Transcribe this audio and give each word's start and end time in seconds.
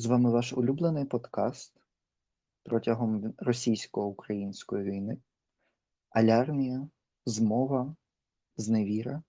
З 0.00 0.06
вами 0.06 0.30
ваш 0.30 0.52
улюблений 0.52 1.04
подкаст 1.04 1.72
протягом 2.62 3.34
російсько-української 3.38 4.84
війни. 4.84 5.18
Алярмія, 6.10 6.88
змова, 7.26 7.96
зневіра. 8.56 9.22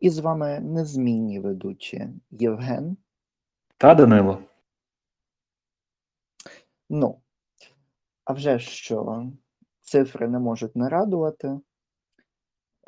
І 0.00 0.10
з 0.10 0.18
вами 0.18 0.60
незмінні 0.60 1.40
ведучі 1.40 2.08
Євген. 2.30 2.96
Та 3.76 3.94
Данило. 3.94 4.42
Ну, 6.90 7.20
а 8.24 8.32
вже 8.32 8.58
що 8.58 9.26
цифри 9.80 10.28
не 10.28 10.38
можуть 10.38 10.76
не 10.76 10.88
радувати. 10.88 11.60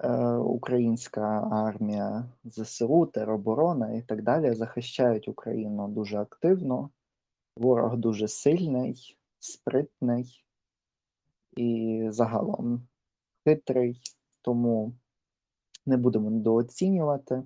Е, 0.03 0.37
Українська 0.37 1.49
армія, 1.51 2.29
ЗСУ, 2.45 3.07
тероборона 3.07 3.93
і 3.93 4.03
так 4.03 4.23
далі 4.23 4.55
захищають 4.55 5.29
Україну 5.29 5.89
дуже 5.89 6.19
активно. 6.19 6.91
Ворог 7.57 7.97
дуже 7.97 8.29
сильний, 8.29 9.19
спритний 9.39 10.45
і 11.57 12.07
загалом 12.11 12.89
хитрий, 13.45 14.01
тому 14.43 14.93
не 15.87 15.97
будемо 15.97 16.31
недооцінювати. 16.31 17.43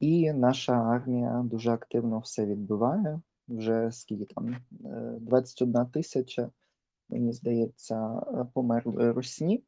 І 0.00 0.32
наша 0.32 0.72
армія 0.72 1.42
дуже 1.44 1.70
активно 1.70 2.18
все 2.18 2.46
відбиває. 2.46 3.20
Вже 3.48 3.92
скільки 3.92 4.24
там 4.24 4.56
21 5.20 5.86
тисяча, 5.86 6.50
мені 7.08 7.32
здається, 7.32 8.22
померли 8.54 9.12
русні. 9.12 9.64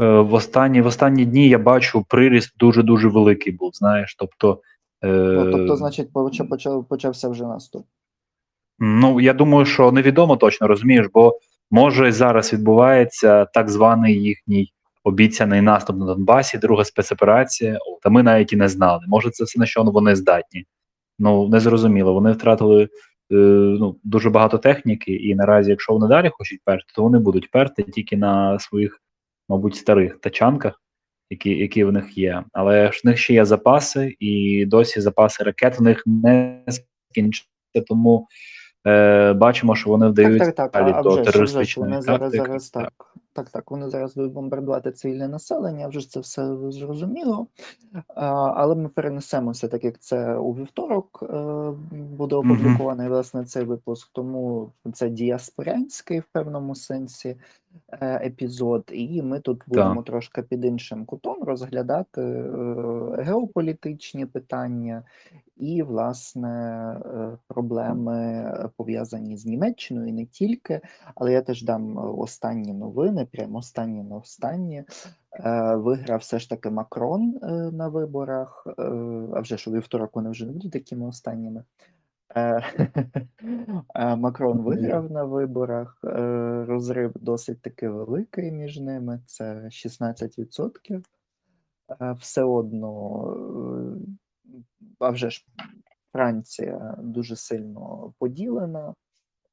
Е, 0.00 0.04
в 0.06 0.34
останні 0.34 0.80
в 0.80 0.86
останні 0.86 1.24
дні 1.24 1.48
я 1.48 1.58
бачу 1.58 2.04
приріст 2.08 2.52
дуже 2.58 2.82
дуже 2.82 3.08
великий 3.08 3.52
був. 3.52 3.70
Знаєш, 3.74 4.16
тобто, 4.18 4.60
е... 5.02 5.08
ну, 5.08 5.52
тобто, 5.52 5.76
значить, 5.76 6.12
почав, 6.50 6.88
почався 6.88 7.28
вже 7.28 7.44
наступ. 7.44 7.86
Ну 8.78 9.20
я 9.20 9.32
думаю, 9.32 9.66
що 9.66 9.92
невідомо 9.92 10.36
точно 10.36 10.66
розумієш, 10.66 11.06
бо 11.14 11.38
може 11.70 12.12
зараз 12.12 12.52
відбувається 12.52 13.44
так 13.44 13.70
званий 13.70 14.22
їхній 14.22 14.72
обіцяний 15.04 15.60
наступ 15.60 15.96
на 15.96 16.06
Донбасі, 16.06 16.58
друга 16.58 16.84
спецоперація. 16.84 17.78
Та 18.02 18.10
ми 18.10 18.22
навіть 18.22 18.52
і 18.52 18.56
не 18.56 18.68
знали. 18.68 19.00
Може, 19.08 19.30
це 19.30 19.44
все 19.44 19.60
на 19.60 19.66
що 19.66 19.82
вони 19.82 20.16
здатні. 20.16 20.64
Ну 21.18 21.48
незрозуміло. 21.48 22.14
Вони 22.14 22.32
втратили 22.32 22.82
е, 22.82 22.88
ну, 23.80 23.96
дуже 24.04 24.30
багато 24.30 24.58
техніки, 24.58 25.12
і 25.12 25.34
наразі, 25.34 25.70
якщо 25.70 25.92
вони 25.92 26.06
далі 26.06 26.30
хочуть 26.32 26.60
перти, 26.64 26.84
то 26.94 27.02
вони 27.02 27.18
будуть 27.18 27.50
перти 27.50 27.82
тільки 27.82 28.16
на 28.16 28.58
своїх, 28.58 29.00
мабуть, 29.48 29.76
старих 29.76 30.18
тачанках, 30.20 30.82
які 31.30 31.50
які 31.50 31.84
в 31.84 31.92
них 31.92 32.18
є. 32.18 32.44
Але 32.52 32.92
ж 32.92 33.00
в 33.04 33.06
них 33.06 33.18
ще 33.18 33.34
є 33.34 33.44
запаси, 33.44 34.16
і 34.20 34.64
досі 34.66 35.00
запаси 35.00 35.44
ракет 35.44 35.78
в 35.78 35.82
них 35.82 36.02
не 36.06 36.64
скінчаться, 37.10 37.48
тому 37.88 38.28
е, 38.86 39.32
бачимо, 39.32 39.76
що 39.76 39.90
вони 39.90 40.08
вдають 40.08 40.38
так, 40.38 40.54
так, 40.54 40.72
так. 40.72 40.96
а, 40.96 41.02
до 41.02 41.10
вже, 41.10 41.22
терористичної 41.22 41.90
вони 41.90 42.02
тактики. 42.02 42.18
зараз, 42.18 42.32
зараз 42.32 42.70
так. 42.70 43.14
Так, 43.34 43.50
так, 43.50 43.70
вони 43.70 43.90
зараз 43.90 44.16
будуть 44.16 44.32
бомбардувати 44.32 44.92
цивільне 44.92 45.28
населення, 45.28 45.88
вже 45.88 46.10
це 46.10 46.20
все 46.20 46.56
зрозуміло. 46.70 47.46
А, 48.14 48.24
Але 48.56 48.74
ми 48.74 48.88
перенесемося, 48.88 49.68
так 49.68 49.84
як 49.84 49.98
це 49.98 50.36
у 50.36 50.52
вівторок 50.52 51.22
е, 51.22 51.36
буде 51.90 52.36
опублікований 52.36 53.08
власне 53.08 53.44
цей 53.44 53.64
випуск, 53.64 54.10
тому 54.12 54.72
це 54.92 55.08
діаспорянський 55.08 56.20
в 56.20 56.24
певному 56.32 56.74
сенсі 56.74 57.36
епізод, 58.02 58.90
і 58.92 59.22
ми 59.22 59.40
тут 59.40 59.62
будемо 59.66 59.94
Так. 59.94 60.04
трошки 60.04 60.42
під 60.42 60.64
іншим 60.64 61.04
кутом 61.04 61.42
розглядати 61.42 62.22
е, 62.22 62.46
геополітичні 63.18 64.26
питання 64.26 65.02
і, 65.56 65.82
власне, 65.82 66.50
е, 67.06 67.38
проблеми 67.48 68.44
пов'язані 68.76 69.36
з 69.36 69.46
Німеччиною 69.46 70.08
і 70.08 70.12
не 70.12 70.26
тільки. 70.26 70.80
Але 71.14 71.32
я 71.32 71.42
теж 71.42 71.62
дам 71.62 71.96
останні 72.18 72.72
новини, 72.72 73.26
прямо 73.32 73.58
останні 73.58 74.02
на 74.02 74.16
останні. 74.16 74.84
Е, 75.32 75.74
Виграв 75.74 76.18
все 76.18 76.38
ж 76.38 76.50
таки 76.50 76.70
Макрон 76.70 77.38
е, 77.42 77.46
на 77.52 77.88
виборах. 77.88 78.66
Е, 78.78 78.82
А 79.34 79.40
вже 79.40 79.56
ж 79.56 79.70
у 79.70 79.72
вівторок 79.72 80.10
вони 80.16 80.30
вже 80.30 80.46
не 80.46 80.52
будуть 80.52 80.72
такими 80.72 81.06
останніми. 81.06 81.64
Е, 82.36 82.62
е, 83.94 84.16
Макрон 84.16 84.58
виграв 84.62 85.10
на 85.10 85.24
виборах. 85.24 86.00
Е, 86.04 86.64
Розрив 86.68 87.12
досить 87.20 87.62
таки 87.62 87.88
великий 87.88 88.52
між 88.52 88.80
ними. 88.80 89.20
Це 89.26 89.54
16%. 89.54 91.02
Е, 92.00 92.12
Все 92.12 92.42
одно, 92.42 93.36
а 94.98 95.10
вже 95.10 95.30
ж 95.30 95.46
Франція 96.12 96.96
дуже 96.98 97.36
сильно 97.36 98.12
поділена. 98.18 98.94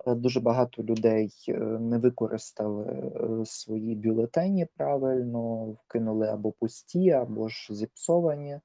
Дуже 0.07 0.39
багато 0.39 0.83
людей 0.83 1.31
не 1.79 1.97
використали 1.97 3.11
свої 3.45 3.95
бюлетені 3.95 4.67
правильно, 4.77 5.65
вкинули 5.65 6.27
або 6.27 6.51
пусті, 6.51 7.11
або 7.11 7.47
ж 7.49 7.75
зіпсовані, 7.75 8.59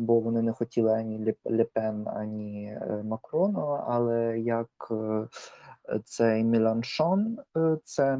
бо 0.00 0.20
вони 0.20 0.42
не 0.42 0.52
хотіли 0.52 0.92
ані 0.92 1.18
Ле- 1.24 1.56
Лепен, 1.56 2.08
ані 2.08 2.78
е, 2.82 3.02
Макрона. 3.04 3.84
Але 3.86 4.38
як 4.40 4.68
е, 4.90 5.28
цей 6.04 6.44
Міланшон, 6.44 7.38
е, 7.56 7.78
це 7.84 8.18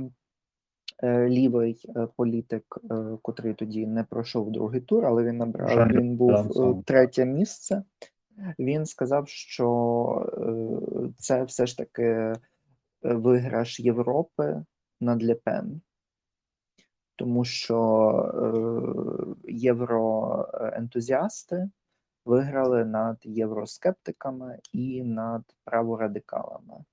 е, 1.03 1.28
лівий 1.28 1.84
е, 1.97 2.09
політик, 2.17 2.78
е, 2.91 2.94
котрий 3.22 3.55
тоді 3.55 3.87
не 3.87 4.05
пройшов 4.05 4.53
другий 4.53 4.81
тур, 4.81 5.06
але 5.06 5.25
він 5.25 5.37
набрав 5.37 5.69
він 5.89 6.17
був 6.17 6.31
е, 6.78 6.83
третє 6.84 7.25
місце. 7.25 7.83
Він 8.59 8.87
сказав, 8.87 9.28
що 9.28 10.31
е, 10.38 11.12
це 11.19 11.44
все 11.44 11.67
ж 11.67 11.77
таки 11.78 12.03
е, 12.03 12.34
виграш 13.03 13.81
Європи 13.81 14.62
над 15.00 15.25
Лепен, 15.25 15.81
тому 17.16 17.44
що 17.44 17.77
е, 19.47 19.53
євроентузіасти 19.53 21.71
виграли 22.25 22.84
над 22.84 23.19
євроскептиками 23.22 24.59
і 24.72 25.03
над 25.03 25.43
праворадикалами, 25.65 26.84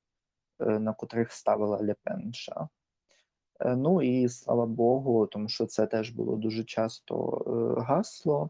е, 0.59 0.79
на 0.79 0.93
котрих 0.93 1.31
ставила 1.31 1.77
Лепенша. 1.77 2.69
Е, 3.59 3.75
Ну 3.75 4.01
і 4.01 4.29
слава 4.29 4.65
Богу, 4.65 5.27
тому 5.27 5.49
що 5.49 5.65
це 5.65 5.87
теж 5.87 6.09
було 6.09 6.35
дуже 6.35 6.63
часто 6.63 7.15
гасло 7.87 8.49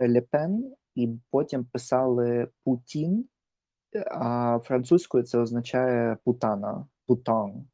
Лепен, 0.00 0.74
і 0.94 1.18
потім 1.30 1.64
писали 1.64 2.48
Путін, 2.64 3.28
а 4.10 4.58
французькою 4.64 5.24
це 5.24 5.38
означає 5.38 6.16
путана, 6.24 6.86
putain, 7.06 7.66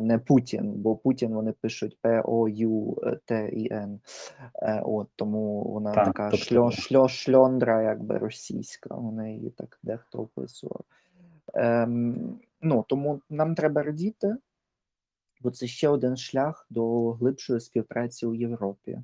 не 0.00 0.18
Путін, 0.18 0.72
бо 0.72 0.96
Путін 0.96 1.34
вони 1.34 1.52
пишуть 1.52 1.98
П-О-Ю-Т-І-Н. 2.00 4.00
Е, 4.62 4.80
От 4.84 5.08
тому 5.16 5.62
вона 5.64 5.92
Так, 5.92 6.04
така 6.06 6.30
тобто- 6.30 6.44
шльо, 6.44 6.70
шльо, 6.70 7.08
шльондра, 7.08 7.82
якби 7.82 8.18
російська. 8.18 8.94
Вони 8.94 9.34
її 9.34 9.50
так 9.50 9.78
дехто 9.82 10.18
описував. 10.18 10.80
Ем, 11.54 12.38
ну, 12.62 12.84
тому 12.88 13.20
нам 13.30 13.54
треба 13.54 13.82
радіти, 13.82 14.36
бо 15.42 15.50
це 15.50 15.66
ще 15.66 15.88
один 15.88 16.16
шлях 16.16 16.66
до 16.70 17.12
глибшої 17.12 17.60
співпраці 17.60 18.26
у 18.26 18.34
Європі. 18.34 18.98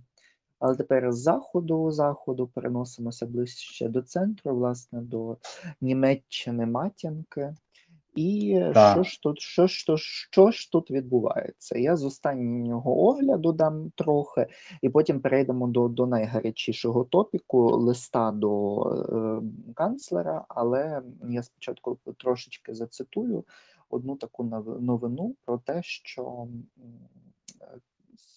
Але 0.59 0.77
тепер 0.77 1.13
з 1.13 1.19
заходу, 1.19 1.91
заходу 1.91 2.47
переносимося 2.47 3.27
ближче 3.27 3.89
до 3.89 4.03
центру, 4.03 4.55
власне, 4.55 5.01
до 5.01 5.37
Німеччини 5.81 6.67
матінки. 6.67 7.55
І 8.15 8.61
Так. 8.75 8.93
що 8.93 9.03
ж 9.03 9.23
тут, 9.23 9.41
що 9.41 9.67
то- 9.87 9.97
що 9.97 10.51
ж 10.51 10.73
тут 10.73 10.91
відбувається? 10.91 11.79
Я 11.79 11.97
з 11.97 12.05
останнього 12.05 13.07
огляду 13.07 13.53
дам 13.53 13.93
трохи, 13.95 14.47
і 14.83 14.89
потім 14.89 15.21
перейдемо 15.21 15.67
до, 15.67 15.89
до 15.89 16.07
найгарячішого 16.07 17.05
топіку 17.05 17.77
листа 17.77 18.31
до 18.31 18.81
е, 18.83 19.43
канцлера. 19.75 20.45
Але 20.49 21.03
я 21.31 21.43
спочатку 21.43 21.99
трошечки 22.17 22.75
зацитую 22.75 23.45
одну 23.91 24.17
таку 24.17 24.45
новину 24.81 25.35
про 25.45 25.59
те, 25.59 25.81
що 25.83 26.47
е, 27.61 27.79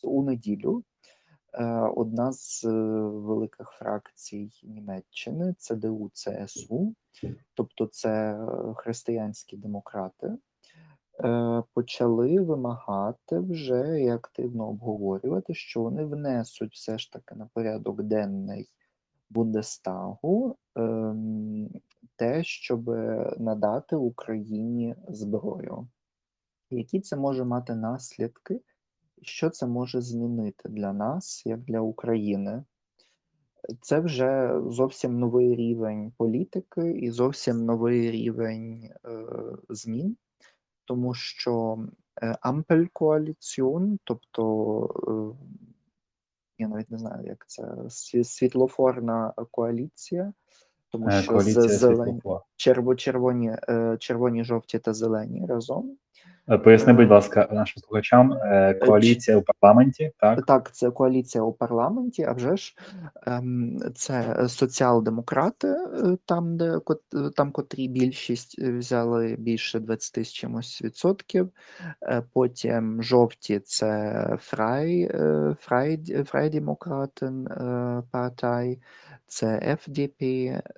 у 0.04 0.24
неділю 0.24 0.80
е, 0.80 0.94
одна 1.96 2.31
з 2.31 2.63
е, 2.63 2.72
великих 3.02 3.69
фракцій 3.69 4.52
Німеччини 4.63 5.56
ЦДУ 5.57 6.12
ЦСУ, 6.13 6.96
тобто 7.54 7.86
це 7.86 8.34
е, 8.34 8.48
християнські 8.75 9.57
демократи, 9.57 10.38
е, 11.24 11.63
почали 11.74 12.40
вимагати 12.40 13.40
вже 13.40 14.02
і 14.02 14.10
активно 14.10 14.68
обговорювати, 14.68 15.54
що 15.54 15.81
вони 15.81 16.06
внесуть 16.06 16.74
все 16.74 16.98
ж 16.98 17.12
таки 17.12 17.36
на 17.36 17.50
порядок 17.54 18.04
денний 18.04 18.69
Бундестагу 19.30 20.57
ем, 20.75 21.69
те, 22.16 22.44
щоб 22.44 22.90
надати 23.40 23.96
Україні 23.96 24.96
зброю. 25.07 25.88
Які 26.69 27.00
це 27.00 27.16
може 27.16 27.44
мати 27.44 27.75
наслідки? 27.75 28.62
Що 29.22 29.50
це 29.50 29.68
може 29.68 30.02
змінити 30.02 30.70
для 30.70 30.94
нас, 30.94 31.46
як 31.46 31.60
для 31.60 31.80
України? 31.80 32.64
Це 33.82 34.00
вже 34.00 34.62
зовсім 34.70 35.20
новий 35.20 35.56
рівень 35.56 36.12
політики 36.18 36.92
і 36.92 37.12
зовсім 37.12 37.66
новий 37.66 38.12
рівень, 38.12 38.90
е, 39.06 39.26
змін, 39.70 40.18
тому 40.86 41.14
що, 41.14 41.78
е, 42.22 42.38
Ампель-коаліціон, 42.42 43.98
тобто, 44.04 45.36
е, 45.38 45.46
я 46.58 46.68
навіть 46.68 46.92
не 46.92 46.98
знаю, 46.98 47.28
як 47.28 47.46
це, 47.48 47.76
світлофорна 48.24 49.34
коаліція, 49.52 50.34
тому 50.95 51.07
Е, 51.09 51.12
що 51.12 51.21
з 51.21 51.25
коаліція 51.27 51.68
зелень 51.68 52.13
світлофор. 52.13 52.42
черво 52.56 52.95
червоні, 52.95 53.56
е, 53.69 53.97
червоні, 54.00 54.44
жовті 54.44 54.80
та 54.80 54.94
зелені 54.94 55.45
разом. 55.50 55.92
Е, 56.50 56.57
Поясни, 56.57 56.94
будь 56.94 57.09
ласка, 57.12 57.47
нашим 57.51 57.83
слухачам, 57.83 58.33
коаліція 58.86 59.38
у 59.38 59.42
парламенті, 59.42 60.12
так? 60.19 60.45
Так, 60.45 60.71
це 60.75 60.92
коаліція 60.92 61.44
у 61.44 61.51
парламенті, 61.53 62.24
а 62.24 62.31
вже 62.31 62.57
ж, 62.57 62.75
ем, 63.27 63.80
це 63.95 64.36
соціал-демократи, 64.47 65.75
там, 66.25 66.57
де 66.57 66.80
там, 67.36 67.51
котрі 67.51 67.88
більшість 67.88 68.59
взяли 68.59 69.36
більше 69.39 69.80
20 69.80 70.24
з 70.25 70.31
чимось 70.33 70.81
відсотків. 70.83 71.50
Потім 72.33 73.03
жовті- 73.03 73.59
це 73.59 74.38
Frei 74.42 75.12
Freid 75.60 76.28
Freidemokraten 76.28 77.48
е, 77.47 78.03
Partei, 78.12 78.80
це 79.27 79.77
ФДП, 79.81 80.22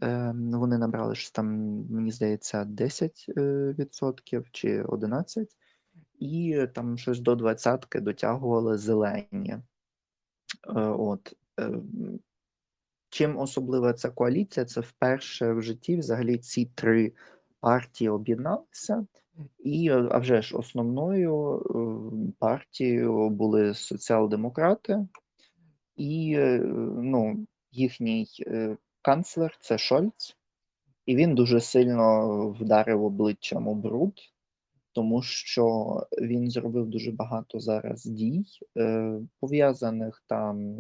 ем, 0.01 0.51
вони 0.51 0.77
набрали 0.77 1.15
щось 1.15 1.31
там, 1.31 1.47
мені 1.89 2.11
здається, 2.11 2.65
10 2.65 3.25
е, 3.38 3.41
відсотків 3.79 4.45
чи 4.51 4.83
11, 4.83 5.57
і 6.19 6.65
там 6.73 6.97
щось 6.97 7.19
до 7.19 7.35
двадцятки 7.35 7.99
дотягували 7.99 8.77
зелені. 8.77 9.49
Е, 9.49 9.61
от, 10.79 11.33
чим 13.09 13.38
особлива 13.38 13.94
ця 13.94 14.09
коаліція? 14.09 14.65
Це 14.65 14.81
вперше 14.81 15.53
в 15.53 15.61
житті 15.61 15.97
взагалі 15.97 16.38
ці 16.38 16.65
3 16.75 17.13
партії 17.59 18.09
об'єдналися, 18.09 19.05
і, 19.59 19.89
е, 19.89 20.07
а 20.11 20.17
вже 20.17 20.41
ж 20.41 20.57
основною, 20.57 21.59
е, 21.59 22.31
партією 22.39 23.29
були 23.29 23.73
соціал-демократи, 23.73 25.07
і, 25.95 26.33
е, 26.38 26.59
ну, 26.97 27.47
їхній, 27.77 28.27
е, 28.47 28.77
канцлер- 29.01 29.57
це 29.59 29.77
Шольц, 29.77 30.35
і 31.06 31.15
він 31.15 31.35
дуже 31.35 31.59
сильно 31.62 32.50
вдарив 32.50 33.03
обличчям 33.03 33.68
об 33.68 33.77
бруд, 33.77 34.13
тому 34.94 35.21
що 35.21 35.97
він 36.21 36.51
зробив 36.51 36.88
дуже 36.88 37.12
багато 37.12 37.59
зараз 37.59 38.06
дій, 38.06 38.45
е, 38.77 39.13
пов'язаних 39.39 40.24
там, 40.27 40.75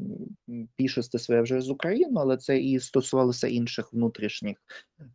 більшості 0.77 1.19
своєї 1.19 1.43
вже 1.43 1.61
з 1.61 1.69
Україною, 1.69 2.17
але 2.17 2.37
це 2.37 2.59
і 2.59 2.79
стосувалося 2.79 3.47
інших 3.47 3.93
внутрішніх, 3.93 4.57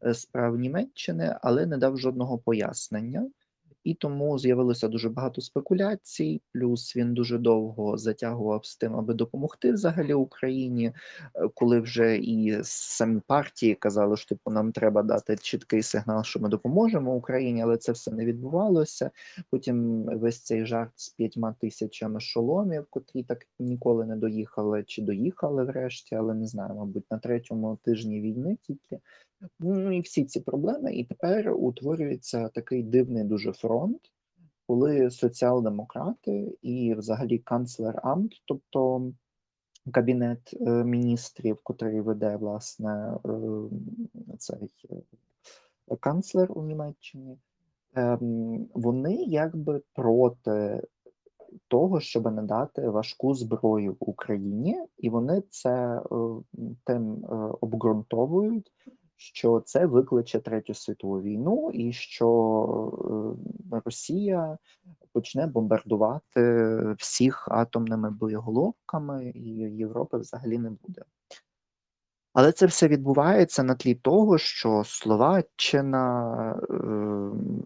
е, 0.05 0.14
справ 0.14 0.56
Німеччини, 0.58 1.37
але 1.43 1.67
не 1.67 1.79
дав 1.79 1.99
жодного 1.99 2.38
пояснення. 2.38 3.31
І 3.84 3.94
тому 3.94 4.38
з'явилося 4.38 4.88
дуже 4.88 5.08
багато 5.08 5.40
спекуляцій, 5.40 6.43
плюс 6.52 6.96
він 6.96 7.14
дуже 7.14 7.38
довго 7.38 7.99
затягував 7.99 8.67
з 8.67 8.76
тим, 8.76 8.96
аби 8.96 9.14
допомогти 9.14 9.73
взагалі 9.73 10.14
Україні, 10.14 10.87
е, 10.87 11.49
коли 11.55 11.81
вже 11.81 12.17
і 12.17 12.58
самі 12.62 13.20
партії 13.26 13.75
казали, 13.75 14.17
що 14.17 14.29
типу 14.29 14.50
нам 14.50 14.73
треба 14.73 15.02
дати 15.02 15.37
чіткий 15.37 15.82
сигнал, 15.82 16.23
що 16.23 16.40
ми 16.40 16.49
допоможемо 16.49 17.14
Україні, 17.14 17.62
але 17.62 17.76
це 17.76 17.93
все 17.93 18.11
не 18.11 18.25
відбувалося. 18.25 19.11
Потім 19.50 20.05
весь 20.05 20.40
цей 20.40 20.67
жарт 20.67 20.93
з 20.96 21.08
5 21.08 21.38
тисячами 21.61 22.20
шоломів, 22.20 22.87
котрі 22.90 23.23
так 23.23 23.46
ніколи 23.58 24.06
не 24.06 24.17
доїхали, 24.17 24.84
чи 24.87 25.02
доїхали 25.02 25.64
врешті, 25.64 26.14
але 26.14 26.34
не 26.34 26.46
знаю, 26.46 26.75
мабуть, 26.75 27.11
на 27.11 27.19
третьому 27.19 27.79
тижні 27.84 28.20
війни 28.20 28.58
тільки. 28.62 28.99
Ну 29.61 29.93
і 29.93 30.00
всі 30.00 30.25
ці 30.25 30.41
проблеми, 30.41 30.94
і 30.94 31.05
тепер 31.05 31.55
утворюється 31.56 32.49
такий 32.49 32.83
дивний 32.83 33.25
дуже 33.25 33.53
фронт, 33.53 34.00
коли 34.67 35.11
соціал-демократи 35.11 36.59
і 36.62 36.94
взагалі 36.94 37.39
канцлер-амт, 37.39 38.31
тобто 38.44 39.12
кабінет, 39.91 40.55
е, 40.61 40.85
міністрів, 40.85 41.59
котрий 41.62 42.00
веде, 42.00 42.37
власне, 42.37 43.19
е, 43.27 43.39
цей, 44.39 44.71
е, 45.91 45.97
канцлер 45.97 46.53
у 46.59 46.62
Німеччині, 46.62 47.39
ем, 47.94 48.67
вони 48.75 49.15
якби 49.15 49.83
проти 49.94 50.83
того, 51.69 52.00
щоби 52.00 52.31
надати 52.31 52.89
важку 52.89 53.35
зброю 53.35 53.97
Україні, 54.00 54.87
і 54.99 55.11
вони 55.11 55.43
це, 55.50 56.03
тим, 56.85 57.25
обґрунтовують, 57.61 58.73
що 59.22 59.60
це 59.60 59.86
викличе 59.86 60.40
Третю 60.40 60.74
світову 60.74 61.22
війну 61.22 61.70
і 61.74 61.92
що, 61.92 63.36
е, 63.72 63.80
Росія 63.84 64.58
почне 65.12 65.46
бомбардувати 65.46 66.42
всіх 66.98 67.48
атомними 67.50 68.10
боєголовками, 68.10 69.32
і 69.34 69.48
Європи 69.58 70.19
взагалі 70.19 70.58
не 70.58 70.70
буде. 70.70 71.02
Але 72.32 72.52
це 72.52 72.66
все 72.66 72.88
відбувається 72.88 73.62
на 73.62 73.74
тлі 73.74 73.94
того, 73.94 74.38
що 74.38 74.82
Словаччина, 74.86 76.60
ем, 76.70 77.64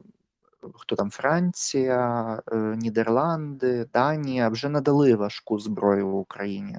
хто 0.74 0.96
там, 0.96 1.10
Франція, 1.10 2.42
е, 2.52 2.56
Нідерланди, 2.56 3.88
Данія 3.92 4.48
вже 4.48 4.68
надали 4.68 5.14
важку 5.14 5.58
зброю 5.58 6.08
Україні. 6.08 6.76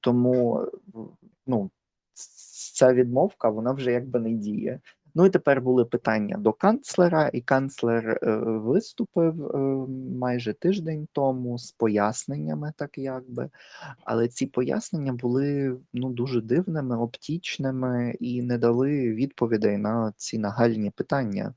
Тому, 0.00 0.66
ну, 1.46 1.70
ця 2.72 2.92
відмовка, 2.92 3.48
вона 3.48 3.72
вже 3.72 3.92
якби 3.92 4.20
не 4.20 4.30
діє. 4.30 4.80
Ну 5.14 5.26
і 5.26 5.30
тепер 5.30 5.60
були 5.60 5.84
питання 5.84 6.36
до 6.36 6.52
канцлера, 6.52 7.30
і 7.32 7.40
канцлер, 7.40 8.18
е, 8.22 8.36
виступив, 8.36 9.46
е, 9.46 9.58
майже 10.18 10.52
тиждень 10.52 11.08
тому 11.12 11.58
з 11.58 11.72
поясненнями, 11.72 12.72
так 12.76 12.98
якби, 12.98 13.50
але 14.04 14.28
ці 14.28 14.46
пояснення 14.46 15.12
були, 15.12 15.76
ну, 15.92 16.10
дуже 16.10 16.40
дивними, 16.40 16.98
оптічними 16.98 18.16
і 18.20 18.42
не 18.42 18.58
дали 18.58 19.14
відповідей 19.14 19.76
на 19.78 20.12
ці 20.16 20.38
нагальні 20.38 20.90
питання. 20.90 21.54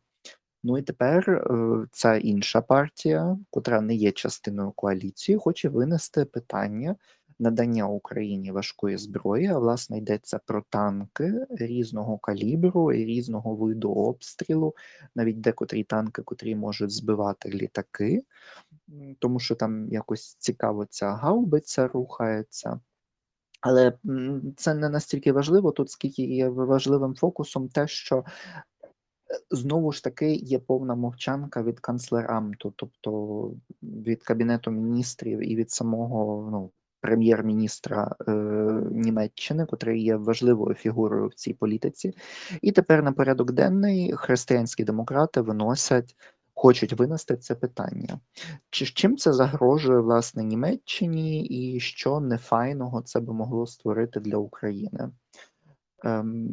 Ну 0.63 0.77
і 0.77 0.81
тепер, 0.81 1.29
е, 1.29 1.87
ця 1.91 2.15
інша 2.15 2.61
партія, 2.61 3.37
котра 3.49 3.81
не 3.81 3.95
є 3.95 4.11
частиною 4.11 4.71
коаліції, 4.71 5.37
хоче 5.37 5.69
винести 5.69 6.25
питання 6.25 6.95
надання 7.39 7.87
Україні 7.87 8.51
важкої 8.51 8.97
зброї, 8.97 9.47
а 9.47 9.59
власне 9.59 9.97
йдеться 9.97 10.39
про 10.45 10.63
танки 10.69 11.45
різного 11.49 12.17
калібру 12.17 12.93
і 12.93 13.05
різного 13.05 13.55
виду 13.55 13.91
обстрілу, 13.91 14.75
навіть 15.15 15.41
декотрі 15.41 15.83
танки, 15.83 16.21
котрі 16.21 16.55
можуть 16.55 16.91
збивати 16.91 17.49
літаки, 17.49 18.23
тому 19.19 19.39
що 19.39 19.55
там 19.55 19.89
якось 19.89 20.35
цікаво 20.35 20.85
ця 20.85 21.13
гаубиця 21.13 21.87
рухається. 21.87 22.79
Але, 23.61 23.93
це 24.57 24.73
не 24.73 24.89
настільки 24.89 25.31
важливо 25.31 25.71
тут, 25.71 25.89
скільки 25.89 26.23
є 26.23 26.49
важливим 26.49 27.15
фокусом 27.15 27.69
те, 27.69 27.87
що, 27.87 28.17
е, 28.17 28.23
знову 29.51 29.91
ж 29.91 30.03
таки 30.03 30.33
є 30.33 30.59
повна 30.59 30.95
мовчанка 30.95 31.63
від 31.63 31.79
канцлер-амту, 31.79 32.73
тобто 32.75 33.51
від 33.83 34.23
Кабінету 34.23 34.71
Міністрів 34.71 35.51
і 35.51 35.55
від 35.55 35.71
самого, 35.71 36.49
ну, 36.51 36.71
прем'єр-міністра, 37.05 38.15
е, 38.27 38.31
Німеччини, 38.91 39.65
котрий 39.65 40.03
є 40.03 40.15
важливою 40.15 40.75
фігурою 40.75 41.27
в 41.27 41.33
цій 41.33 41.53
політиці. 41.53 42.13
І 42.61 42.71
тепер 42.71 43.03
на 43.03 43.11
порядок 43.11 43.51
денний 43.51 44.13
християнські 44.15 44.83
демократи 44.83 45.41
виносять 45.41 46.15
хочуть 46.53 46.93
винести 46.93 47.37
це 47.37 47.55
питання. 47.55 48.19
Чи 48.69 48.85
чим 48.85 49.17
це 49.17 49.33
загрожує, 49.33 49.99
власне, 49.99 50.43
Німеччині, 50.43 51.45
і 51.45 51.79
що 51.79 52.19
нефайного 52.19 53.01
це 53.01 53.19
би 53.19 53.33
могло 53.33 53.67
створити 53.67 54.19
для 54.19 54.37
України? 54.37 55.09
Ем, 56.03 56.49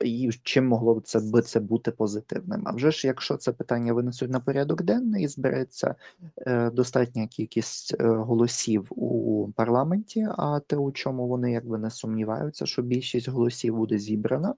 і 0.00 0.30
чим 0.42 0.68
могло 0.68 0.94
б 0.94 1.02
це 1.02 1.20
би 1.20 1.42
це 1.42 1.60
бути 1.60 1.90
позитивним? 1.90 2.62
А 2.64 2.72
вже 2.72 2.90
ж, 2.90 3.06
якщо 3.06 3.36
це 3.36 3.52
питання 3.52 3.92
винесуть 3.92 4.30
на 4.30 4.40
порядок 4.40 4.82
денний 4.82 5.24
і 5.24 5.28
збереться, 5.28 5.94
е, 6.38 6.70
достатня 6.70 7.26
кількість, 7.26 7.94
е, 8.00 8.06
голосів 8.06 8.86
у 8.90 9.48
парламенті, 9.56 10.28
а 10.38 10.60
те, 10.60 10.76
у 10.76 10.92
чому 10.92 11.28
вони 11.28 11.52
якби 11.52 11.78
не 11.78 11.90
сумніваються, 11.90 12.66
що 12.66 12.82
більшість 12.82 13.28
голосів 13.28 13.76
буде 13.76 13.98
зібрана 13.98 14.54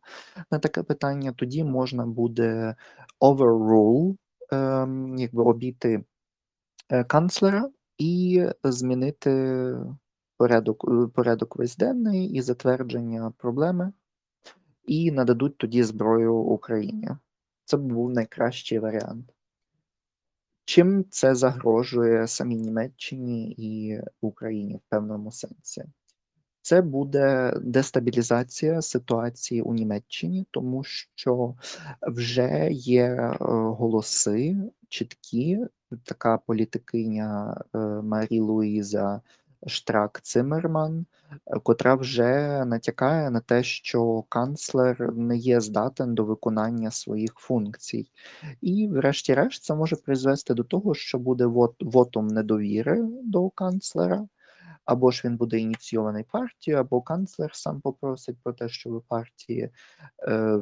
на 0.51 0.59
таке 0.59 0.83
питання, 0.83 1.33
тоді 1.33 1.65
можна 1.65 2.07
буде 2.07 2.77
overrule, 3.21 4.17
ем, 4.51 5.19
якби 5.19 5.43
обійти, 5.43 6.05
е, 6.91 7.05
канцлера 7.05 7.71
і 7.99 8.45
змінити 8.65 9.31
порядок, 10.37 10.85
е, 10.89 11.07
порядок 11.15 11.57
весь 11.57 11.77
денний 11.77 12.27
і 12.27 12.43
затвердження 12.43 13.33
проблеми, 13.39 13.93
і 14.87 15.11
нададуть 15.11 15.59
тоді 15.59 15.83
зброю 15.83 16.35
Україні. 16.35 17.09
Це 17.65 17.77
був 17.77 18.11
найкращий 18.11 18.79
варіант. 18.79 19.35
Чим 20.65 21.05
це 21.11 21.35
загрожує 21.35 22.27
самій 22.27 22.57
Німеччині 22.57 23.55
і 23.59 24.01
Україні 24.21 24.77
в 24.77 24.81
певному 24.89 25.33
сенсі? 25.33 25.85
Це 26.63 26.83
буде 26.83 27.55
дестабілізація 27.63 28.83
ситуації 28.83 29.63
у 29.63 29.75
Німеччині, 29.75 30.47
тому 30.51 30.85
що 30.85 31.55
вже 32.03 32.69
є 32.73 33.05
е, 33.05 33.37
голоси 33.41 34.57
чіткі. 34.89 35.59
Така 36.05 36.39
політикиня 36.39 37.61
е, 37.75 37.79
Марі 37.79 38.41
Луїза 38.41 39.21
Штрак 39.67 40.21
Цимерман, 40.23 41.07
е, 41.47 41.61
котра 41.63 41.95
вже 41.95 42.65
натякає 42.65 43.31
на 43.31 43.41
те, 43.41 43.63
що 43.63 44.23
канцлер 44.29 45.13
не 45.17 45.37
є 45.37 45.61
здатен 45.61 46.15
до 46.15 46.25
виконання 46.25 46.91
своїх 46.91 47.35
функцій. 47.35 48.11
І, 48.61 48.89
врешті-решт, 48.89 49.63
це 49.63 49.75
може 49.75 49.97
призвести 49.97 50.55
до 50.55 50.65
того, 50.65 50.95
що 50.95 51.19
буде 51.19 51.47
вот, 51.47 51.75
вотум 51.81 52.27
недовіри 52.27 52.99
до 53.23 53.51
канцлера. 53.51 54.29
Або 54.85 55.11
ж 55.11 55.23
він 55.25 55.37
буде 55.37 55.59
ініційований 55.59 56.25
партією, 56.25 56.81
або 56.81 57.03
канцлер 57.03 57.51
сам 57.55 57.81
попросить 57.81 58.37
про 58.43 58.53
те, 58.53 58.69
щоб 58.69 59.05
партії, 59.09 59.71
е, 60.29 60.59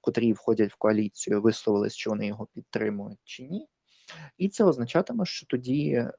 котрі 0.00 0.32
входять 0.32 0.72
в 0.72 0.76
коаліцію, 0.76 1.42
висловились, 1.42 1.94
що 1.94 2.10
вони 2.10 2.26
його 2.26 2.46
підтримують 2.54 3.18
чи 3.24 3.42
ні. 3.42 3.68
І 4.38 4.48
це 4.48 4.64
означатиме, 4.64 5.26
що 5.26 5.46
тоді, 5.46 5.90
е, 5.92 6.12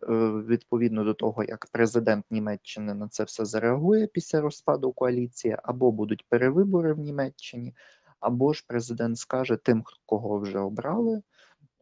відповідно 0.48 1.04
до 1.04 1.14
того, 1.14 1.44
як 1.44 1.68
президент 1.72 2.26
Німеччини 2.30 2.94
на 2.94 3.08
це 3.08 3.24
все 3.24 3.46
зареагує 3.46 4.08
після 4.08 4.42
розпаду 4.42 4.92
коаліції, 4.92 5.58
або 5.64 5.92
будуть 5.92 6.26
перевибори 6.30 6.94
в 6.94 7.00
Німеччині, 7.00 7.76
або 8.20 8.54
ж 8.54 8.66
президент 8.68 9.18
скаже 9.18 9.58
тим, 9.58 9.84
кого 10.06 10.40
вже 10.40 10.60
обрали 10.60 11.22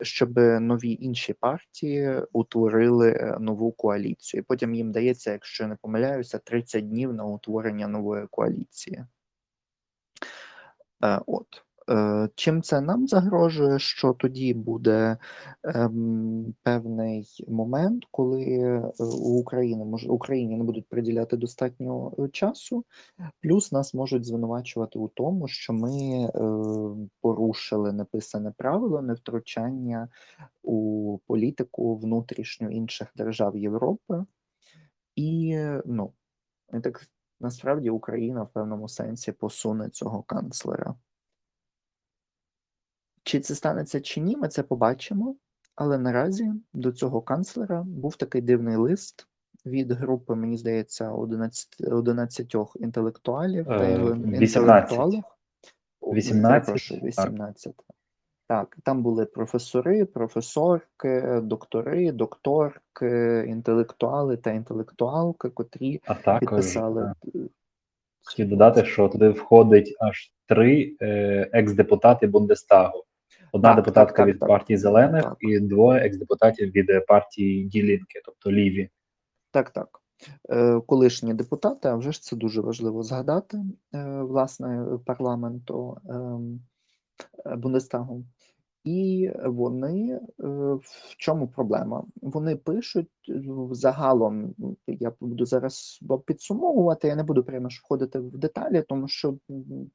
щоб 0.02 0.38
нові 0.60 0.98
інші 1.02 1.34
партії 1.34 2.22
утворили 2.32 3.12
е, 3.12 3.38
нову 3.40 3.72
коаліцію. 3.72 4.44
Потім 4.44 4.76
їм 4.76 4.92
дається, 4.92 5.32
якщо 5.32 5.68
не 5.68 5.76
помиляюся, 5.76 6.38
30 6.38 6.90
днів 6.90 7.14
на 7.14 7.26
утворення 7.26 7.88
нової 7.88 8.28
коаліції. 8.28 9.06
Е, 11.04 11.22
от. 11.26 11.65
Е, 11.90 12.30
чим 12.36 12.62
це 12.62 12.82
нам 12.82 13.08
загрожує, 13.08 13.80
що 13.80 14.14
тоді 14.14 14.54
буде 14.54 15.18
ем, 15.64 16.54
певний 16.64 17.46
момент, 17.48 18.04
коли 18.12 18.82
у 19.00 19.40
України 19.40 19.86
може 19.86 20.10
Україні 20.10 20.58
не 20.58 20.64
будуть 20.64 20.90
приділяти 20.90 21.38
достатньо 21.38 22.14
часу, 22.32 22.86
плюс 23.42 23.72
нас 23.72 23.94
можуть 23.94 24.26
звинувачувати 24.26 25.00
у 25.00 25.08
тому, 25.08 25.48
що 25.48 25.74
ми 25.74 25.92
е, 25.92 26.30
порушили 27.22 27.94
написане 27.94 28.54
правило 28.58 29.02
невтручання 29.02 30.10
у 30.64 31.18
політику 31.28 31.96
внутрішню 31.96 32.70
інших 32.70 33.08
держав 33.16 33.58
Європи, 33.58 34.26
і 35.16 35.58
ну 35.86 36.14
так 36.84 37.08
насправді 37.40 37.90
Україна 37.90 38.44
в 38.44 38.50
певному 38.50 38.90
сенсі 38.90 39.32
посуне 39.32 39.90
цього 39.90 40.24
канцлера. 40.24 40.96
Чи 43.26 43.40
це 43.40 43.56
станеться 43.56 44.02
чи 44.02 44.22
ні, 44.22 44.38
ми 44.38 44.48
це 44.48 44.64
побачимо. 44.64 45.36
Але 45.76 45.98
наразі 45.98 46.52
до 46.74 46.92
цього 46.92 47.22
канцлера 47.22 47.84
був 47.84 48.16
такий 48.16 48.42
дивний 48.42 48.76
лист 48.76 49.28
від 49.66 49.92
групи, 49.92 50.36
мені 50.36 50.58
здається, 50.58 51.12
11 51.12 51.68
11 51.92 52.56
інтелектуалів 52.76 53.66
та 53.66 53.84
Е, 53.84 53.94
інтелектуалів. 54.42 55.24
18, 56.14 56.66
Перепрошую, 56.66 57.02
18. 57.02 57.76
Так, 58.48 58.78
там 58.84 59.04
були 59.04 59.26
професори, 59.26 60.06
професорки, 60.06 61.40
доктори, 61.44 62.12
докторки, 62.12 63.46
інтелектуали 63.48 64.38
та 64.38 64.52
інтелектуалки, 64.52 65.50
котрі 65.50 66.02
А 66.06 66.14
також 66.16 66.40
підписали. 66.40 67.14
е, 67.36 67.40
хотів 68.24 68.50
додати, 68.50 68.86
що 68.86 69.10
туди 69.10 69.30
входить 69.30 69.96
аж 70.00 70.34
три 70.46 70.96
е, 71.02 71.50
екс-депутати 71.54 72.28
Бундестагу. 72.28 73.04
Одна 73.52 73.70
Так, 73.70 73.76
депутатка 73.76 74.12
так, 74.12 74.18
так, 74.18 74.28
від 74.28 74.40
так. 74.40 74.50
партії 74.50 74.78
зелених 74.78 75.24
Так. 75.24 75.38
і 75.40 75.60
двоє 75.60 76.00
екс-депутатів 76.00 76.72
від 76.72 76.90
е, 76.90 77.00
партії 77.00 77.66
Ділінки, 77.66 78.22
тобто 78.26 78.52
ліві. 78.52 78.90
Так, 79.52 79.70
так. 79.70 80.02
Е, 80.50 80.82
Колишні 80.88 81.34
депутати, 81.34 81.88
а 81.88 81.96
вже 81.96 82.12
ж 82.12 82.22
це 82.22 82.36
дуже 82.36 82.62
важливо 82.62 83.04
згадати, 83.04 83.58
е, 83.96 84.22
власне, 84.22 84.86
парламенту 85.06 85.98
ем, 86.10 86.60
Бундестагу. 87.58 88.26
І 88.86 89.32
вони 89.46 90.12
е, 90.12 90.22
в 90.74 91.16
чому 91.18 91.48
проблема? 91.48 92.04
Вони 92.22 92.56
пишуть 92.56 93.10
е, 93.30 93.42
загалом. 93.72 94.56
Я 94.88 95.14
буду 95.20 95.46
зараз 95.46 96.00
підсумовувати. 96.26 97.08
Я 97.08 97.16
не 97.16 97.24
буду 97.24 97.44
прямо 97.44 97.68
входити 97.68 98.20
в 98.20 98.38
деталі, 98.38 98.84
тому 98.90 99.08
що 99.08 99.38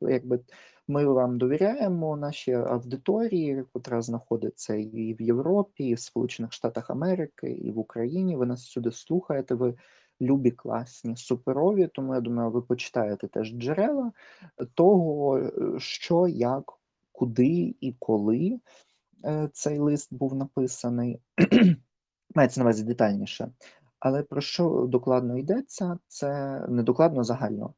якби 0.01 0.41
ми 0.89 1.05
вам 1.05 1.39
довіряємо 1.39 2.17
нашій 2.17 2.53
аудиторії, 2.53 3.65
яка 3.75 4.03
знаходиться 4.03 4.75
і 4.75 5.17
в 5.19 5.23
Європі, 5.23 5.85
і 5.85 5.95
в 5.95 6.01
Сполучених 6.01 6.53
Штатах 6.53 6.91
Америки, 6.91 7.51
і 7.51 7.71
в 7.71 7.79
Україні. 7.79 8.37
Ви 8.37 8.47
нас 8.47 8.65
сюди 8.65 8.91
слухаєте. 8.93 9.55
Ви 9.55 9.75
любі, 10.21 10.51
класні, 10.51 11.17
суперові. 11.17 11.89
Тому 11.95 12.15
я 12.15 12.21
думаю, 12.21 12.51
ви 12.51 12.63
почитаєте 12.63 13.29
теж 13.29 13.53
джерела 13.53 14.13
того, 14.75 15.39
е, 15.39 15.51
що 15.79 16.27
як 16.29 16.80
куди 17.21 17.75
і 17.81 17.95
коли 17.99 18.61
е, 19.25 19.49
цей 19.53 19.79
лист 19.79 20.15
був 20.15 20.35
написаний. 20.35 21.21
Мається 22.35 22.61
на 22.61 22.65
увазі 22.65 22.85
детальніше. 22.85 23.53
Але 23.99 24.23
про 24.23 24.41
що 24.41 24.87
докладно 24.89 25.39
йдеться? 25.39 25.99
Це 26.09 26.61
не 26.69 26.83
докладно 26.83 27.25
загально. 27.25 27.75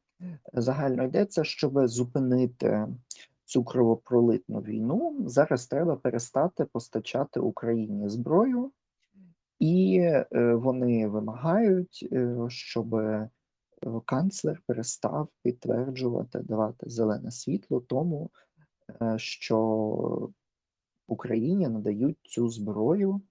Загально 0.53 1.03
йдеться, 1.03 1.43
щоб 1.43 1.87
зупинити 1.87 2.87
цю 3.45 3.63
кровопролитну 3.63 4.59
війну. 4.59 5.23
Зараз 5.27 5.67
треба 5.67 5.95
перестати 5.95 6.65
постачати 6.65 7.39
Україні 7.39 8.09
зброю, 8.09 8.71
і 9.59 9.97
е, 9.99 10.53
вони 10.53 11.07
вимагають, 11.07 12.07
е, 12.11 12.35
щоб 12.47 12.95
канцлер 14.05 14.61
перестав 14.67 15.27
підтверджувати, 15.41 16.39
давати 16.39 16.89
зелене 16.89 17.31
світло 17.31 17.79
тому, 17.79 18.29
що 19.17 20.29
Україні 21.07 21.67
надають 21.67 22.17
цю 22.23 22.49
зброю, 22.49 23.21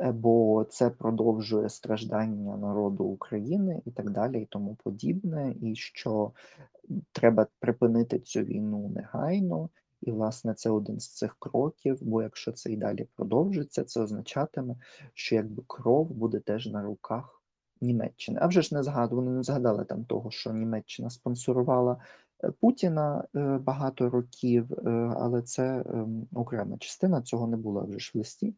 е, 0.00 0.12
бо 0.12 0.64
це 0.64 0.90
продовжує 0.90 1.68
страждання 1.68 2.56
народу 2.56 3.04
України 3.04 3.82
і 3.84 3.90
так 3.90 4.10
далі, 4.10 4.42
і 4.42 4.46
тому 4.46 4.76
подібне, 4.84 5.54
і 5.62 5.74
що 5.74 6.32
треба 7.12 7.46
припинити 7.58 8.18
цю 8.18 8.40
війну 8.40 8.92
негайно. 8.94 9.68
І, 10.00 10.12
власне, 10.12 10.54
це 10.54 10.70
один 10.70 11.00
з 11.00 11.08
цих 11.08 11.36
кроків, 11.38 11.98
бо 12.00 12.22
якщо 12.22 12.52
це 12.52 12.72
і 12.72 12.76
далі 12.76 13.06
продовжиться, 13.16 13.84
це 13.84 14.00
означатиме, 14.00 14.76
що 15.14 15.34
якби 15.34 15.62
кров 15.66 16.10
буде 16.10 16.40
теж 16.40 16.66
на 16.66 16.82
руках 16.82 17.42
Німеччини. 17.80 18.38
А 18.42 18.46
вже 18.46 18.62
ж 18.62 18.74
не 18.74 18.82
згадували, 18.82 19.30
не 19.30 19.42
згадали 19.42 19.84
там 19.84 20.04
того, 20.04 20.30
що 20.30 20.52
Німеччина 20.52 21.10
спонсорувала 21.10 21.92
Е, 21.92 22.00
Путіна 22.60 23.24
е, 23.36 23.40
багато 23.40 24.10
років, 24.10 24.72
е, 24.72 24.90
але 25.16 25.42
це 25.42 25.84
ем, 25.92 26.26
окрема 26.34 26.76
частина 26.78 27.22
цього 27.22 27.46
не 27.46 27.56
було 27.56 27.84
вже 27.84 27.98
ж 27.98 28.10
в 28.14 28.18
листі. 28.18 28.54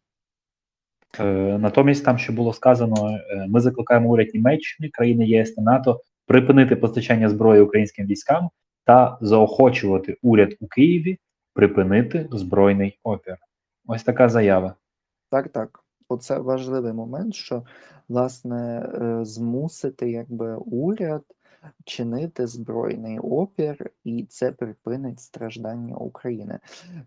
Натомість, 1.58 2.04
там 2.04 2.18
ще 2.18 2.32
було 2.32 2.52
сказано: 2.52 3.18
ми 3.48 3.60
закликаємо 3.60 4.10
уряд 4.10 4.28
Німеччини, 4.34 4.88
країни 4.88 5.26
ЄС 5.26 5.54
та 5.54 5.62
НАТО 5.62 6.00
припинити 6.26 6.76
постачання 6.76 7.28
зброї 7.28 7.62
українським 7.62 8.06
військам 8.06 8.50
та 8.84 9.18
заохочувати 9.20 10.16
уряд 10.22 10.54
у 10.60 10.66
Києві 10.66 11.18
припинити 11.54 12.28
збройний 12.32 12.98
опір. 13.02 13.36
Ось 13.86 14.02
така 14.02 14.28
заява. 14.28 14.74
Так, 15.30 15.48
так. 15.48 15.84
Оце 16.08 16.38
важливий 16.38 16.92
момент, 16.92 17.34
що 17.34 17.62
власне 18.08 18.88
змусити 19.22 20.10
якби 20.10 20.56
уряд 20.56 21.22
чинити 21.84 22.46
збройний 22.46 23.18
опір, 23.18 23.90
і 24.04 24.24
це 24.24 24.52
припинить 24.52 25.20
страждання 25.20 25.96
України. 25.96 26.58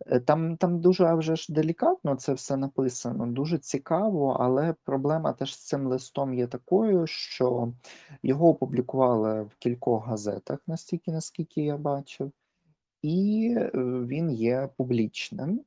Е, 0.08 0.20
там 0.20 0.58
там 0.58 0.82
дуже 0.82 1.14
вже 1.14 1.36
ж 1.36 1.54
делікатно 1.54 2.16
це 2.16 2.34
все 2.34 2.58
написано, 2.58 3.28
дуже 3.28 3.58
цікаво, 3.58 4.38
але 4.40 4.76
проблема 4.84 5.34
теж 5.34 5.56
з 5.56 5.66
цим 5.68 5.88
листом 5.88 6.34
є 6.34 6.48
такою, 6.48 7.08
що 7.08 7.74
його 8.24 8.50
опублікували 8.50 9.42
в 9.42 9.56
кількох 9.60 10.08
газетах, 10.08 10.60
настільки 10.68 11.12
наскільки 11.12 11.62
я 11.62 11.78
бачив, 11.78 12.32
і 13.02 13.56
е, 13.58 13.72
він 14.08 14.32
є 14.32 14.70
публічним. 14.78 15.62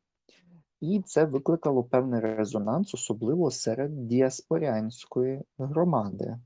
І 0.80 1.02
це 1.06 1.24
викликало 1.24 1.84
певний 1.84 2.20
резонанс, 2.20 2.94
особливо 2.94 3.50
серед 3.50 4.06
діаспорянської 4.06 5.42
громади. 5.58 6.38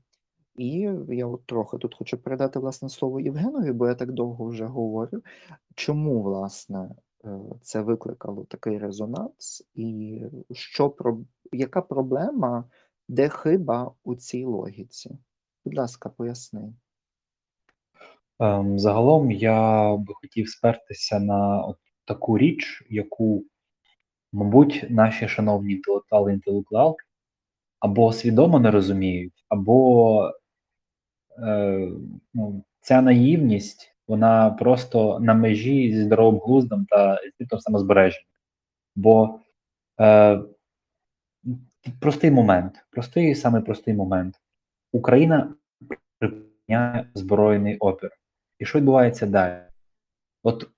І 0.59 0.89
я 1.09 1.25
от 1.25 1.45
трохи 1.45 1.77
тут 1.77 1.95
хочу 1.95 2.17
передати 2.17 2.59
власне 2.59 2.89
слово 2.89 3.19
Євгенові, 3.19 3.71
бо 3.71 3.87
я 3.87 3.95
так 3.95 4.11
довго 4.11 4.45
вже 4.45 4.65
говорю. 4.65 5.21
Чому 5.75 6.21
власне 6.21 6.89
е, 7.25 7.39
це 7.61 7.81
викликало 7.81 8.45
такий 8.45 8.77
резонанс, 8.77 9.67
і 9.75 10.21
що 10.51 10.95
яка 11.51 11.81
проблема, 11.81 12.63
де 13.07 13.29
хиба 13.29 13.91
у 14.03 14.15
цій 14.15 14.45
логіці? 14.45 15.17
Будь 15.65 15.77
ласка, 15.77 16.09
поясни. 16.09 16.73
Ем, 18.39 18.79
загалом 18.79 19.31
я 19.31 19.95
би 19.97 20.13
хотів 20.13 20.49
спертися 20.49 21.19
на 21.19 21.61
от 21.61 21.77
таку 22.05 22.37
річ, 22.37 22.83
яку, 22.89 23.43
мабуть, 24.31 24.85
наші 24.89 25.27
шановні 25.27 25.73
інтелектуали 25.73 26.33
інтелектуалки 26.33 27.05
або 27.79 28.13
свідомо 28.13 28.59
не 28.59 28.71
розуміють, 28.71 29.45
або 29.49 30.31
ну, 32.33 32.63
ця 32.81 33.01
наївність, 33.01 33.95
вона 34.07 34.49
просто 34.49 35.19
на 35.19 35.33
межі 35.33 35.91
зі 35.91 36.03
здоровим 36.03 36.41
глуздом 36.45 36.85
та 36.85 37.21
інстинктом 37.25 37.59
самозбереження. 37.59 38.25
Бо 38.95 39.39
е, 40.01 40.39
простий 41.99 42.31
момент, 42.31 42.85
простий 42.91 43.35
самий 43.35 43.61
простий 43.61 43.93
момент. 43.93 44.35
Україна 44.91 45.53
припиняє 46.19 47.09
збройний 47.13 47.77
опір. 47.77 48.11
І 48.59 48.65
що 48.65 48.77
відбувається 48.77 49.25
далі? 49.25 49.61
От 50.43 50.69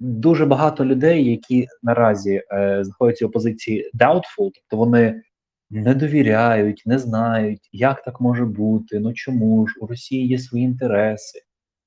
дуже 0.00 0.46
багато 0.46 0.84
людей, 0.84 1.30
які 1.30 1.68
наразі 1.82 2.42
е, 2.52 2.84
знаходяться 2.84 3.26
в 3.26 3.32
позиції 3.32 3.90
doubtful, 3.94 4.22
тобто 4.54 4.76
вони 4.76 5.22
не 5.70 5.94
довіряють, 5.94 6.82
не 6.86 6.98
знають, 6.98 7.68
як 7.72 8.02
так 8.02 8.20
може 8.20 8.44
бути, 8.44 9.00
ну 9.00 9.12
чому 9.12 9.66
ж 9.66 9.74
у 9.80 9.86
Росії 9.86 10.26
є 10.26 10.38
свої 10.38 10.64
інтереси, 10.64 11.40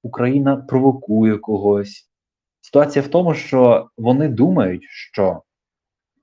Україна 0.03 0.57
провокує 0.57 1.37
когось. 1.37 2.09
Ситуація 2.61 3.05
в 3.05 3.07
тому, 3.07 3.33
що 3.33 3.89
вони 3.97 4.27
думають, 4.27 4.83
що 4.89 5.41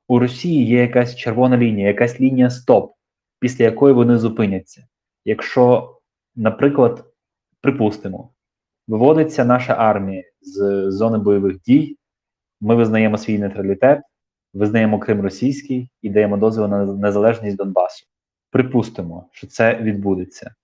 у 0.08 0.18
Росії 0.18 0.66
є 0.66 0.80
якась 0.80 1.16
червона 1.16 1.56
лінія, 1.56 1.88
якась 1.88 2.20
лінія 2.20 2.50
стоп, 2.50 2.94
після 3.38 3.64
якої 3.64 3.94
вони 3.94 4.18
зупиняться. 4.18 4.86
Якщо, 5.24 5.96
наприклад, 6.36 7.04
припустимо, 7.60 8.30
виводиться 8.88 9.44
наша 9.44 9.72
армія 9.72 10.22
з 10.40 10.90
зони 10.90 11.18
бойових 11.18 11.60
дій, 11.60 11.96
ми 12.60 12.74
визнаємо 12.74 13.18
свій 13.18 13.38
нейтралітет, 13.38 14.00
визнаємо 14.54 14.98
Крим 14.98 15.20
російський 15.20 15.90
і 16.02 16.10
даємо 16.10 16.36
дозвіл 16.36 16.66
на 16.66 16.84
незалежність 16.84 17.56
Донбасу. 17.56 18.06
Припустимо, 18.50 19.28
що 19.32 19.46
це 19.46 19.74
відбудеться. 19.76 20.54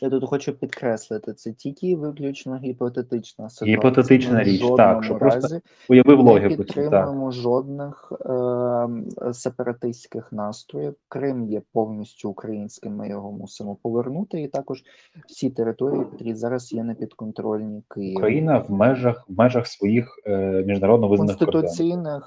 Я 0.00 0.10
тут 0.10 0.24
хочу 0.24 0.52
підкреслити, 0.52 1.32
це 1.32 1.52
тільки 1.52 1.96
виключно 1.96 2.56
гіпотетична 2.56 3.50
ситуація. 3.50 3.76
Гіпотетична 3.76 4.42
річ, 4.42 4.62
так, 4.76 5.04
що 5.04 5.14
просто 5.14 5.58
Уявив 5.88 6.20
логіку. 6.20 6.56
Так. 6.56 6.66
підтримуємо 6.66 7.30
жодних 7.30 8.12
е, 8.26 9.32
сепаратистських 9.32 10.32
настроїв. 10.32 10.94
Крим 11.08 11.44
є 11.44 11.62
повністю 11.72 12.30
українським, 12.30 12.96
ми 12.96 13.08
його 13.08 13.32
мусимо 13.32 13.76
повернути. 13.82 14.42
І 14.42 14.48
також 14.48 14.82
всі 15.26 15.50
території, 15.50 16.06
які 16.18 16.34
зараз 16.34 16.72
є 16.72 16.84
непідконтрольні 16.84 17.82
Києву. 17.88 18.18
Україна 18.18 18.58
в 18.58 18.70
межах 18.70 19.24
в 19.28 19.32
межах 19.38 19.66
своїх 19.66 20.20
е, 20.26 20.64
міжнародно 20.66 21.08
визнаних 21.08 21.38
кордонів. 21.38 21.68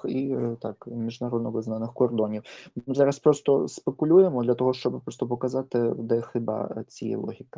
і 0.05 0.31
е, 0.31 0.57
так 0.61 0.87
міжнародно 0.87 1.51
визнаних 1.51 1.93
кордонів. 1.93 2.43
Ми 2.87 2.95
зараз 2.95 3.19
просто 3.19 3.67
спекулюємо 3.67 4.43
для 4.43 4.53
того, 4.53 4.73
щоб 4.73 5.01
просто 5.01 5.27
показати, 5.27 5.93
де 5.97 6.21
хиба 6.21 6.83
цієї 6.87 7.15
логіки. 7.15 7.54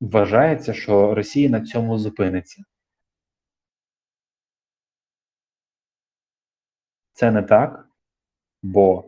Вважається, 0.00 0.74
що 0.74 1.14
Росія 1.14 1.50
на 1.50 1.60
цьому 1.60 1.98
зупиниться. 1.98 2.64
Це 7.12 7.30
не 7.30 7.42
так, 7.42 7.88
бо 8.62 9.04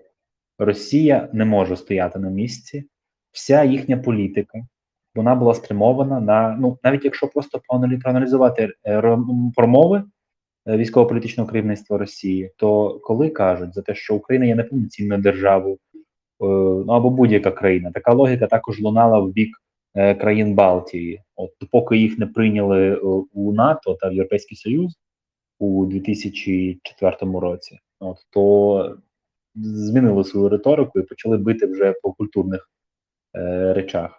Росія 0.58 1.28
не 1.32 1.44
може 1.44 1.76
стояти 1.76 2.18
на 2.18 2.30
місці. 2.30 2.90
Вся 3.30 3.64
їхня 3.64 3.98
політика 3.98 4.66
вона 5.14 5.34
була 5.34 5.54
спрямована 5.54 6.20
на 6.20 6.56
ну 6.60 6.78
навіть 6.84 7.04
якщо 7.04 7.28
просто 7.28 7.60
проаналізувати 8.02 8.74
е, 8.86 9.18
промови 9.56 10.04
е, 10.66 10.76
військово-політичного 10.76 11.50
керівництва 11.50 11.98
Росії, 11.98 12.52
то 12.56 13.00
коли 13.04 13.30
кажуть 13.30 13.74
за 13.74 13.82
те, 13.82 13.94
що 13.94 14.14
Україна 14.14 14.46
є 14.46 14.54
неповноцінною 14.54 15.22
державою, 15.22 15.78
ну 16.86 16.92
або 16.92 17.10
будь-яка 17.10 17.50
країна, 17.50 17.90
така 17.94 18.12
логіка 18.12 18.46
також 18.46 18.80
лунала 18.80 19.18
в 19.18 19.28
бік 19.28 19.56
е, 19.94 20.14
країн 20.14 20.54
Балтії. 20.54 21.22
От 21.36 21.50
поки 21.70 21.96
їх 21.96 22.18
не 22.18 22.26
прийняли 22.26 22.92
е, 22.92 22.96
у 23.32 23.52
НАТО 23.52 23.94
та 24.00 24.08
в 24.08 24.12
Європейський 24.12 24.56
Союз 24.56 24.98
у 25.58 25.86
2004 25.86 27.16
році, 27.40 27.78
от 28.00 28.16
то 28.30 28.96
змінили 29.54 30.24
свою 30.24 30.48
риторику 30.48 30.98
і 30.98 31.02
почали 31.02 31.38
бити 31.38 31.66
вже 31.66 31.94
по 32.02 32.12
культурних 32.12 32.70
е, 33.36 33.72
речах. 33.74 34.18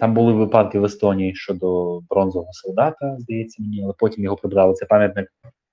Там 0.00 0.14
були 0.14 0.32
випадки 0.32 0.78
в 0.78 0.84
Естонії 0.84 1.34
щодо 1.34 2.00
бронзового 2.10 2.52
солдата, 2.52 3.16
здається 3.18 3.62
мені, 3.62 3.84
але 3.84 3.92
потім 3.98 4.24
його 4.24 4.36
прибрали. 4.36 4.74
Це 4.74 4.86
пам'ятник 4.86 5.28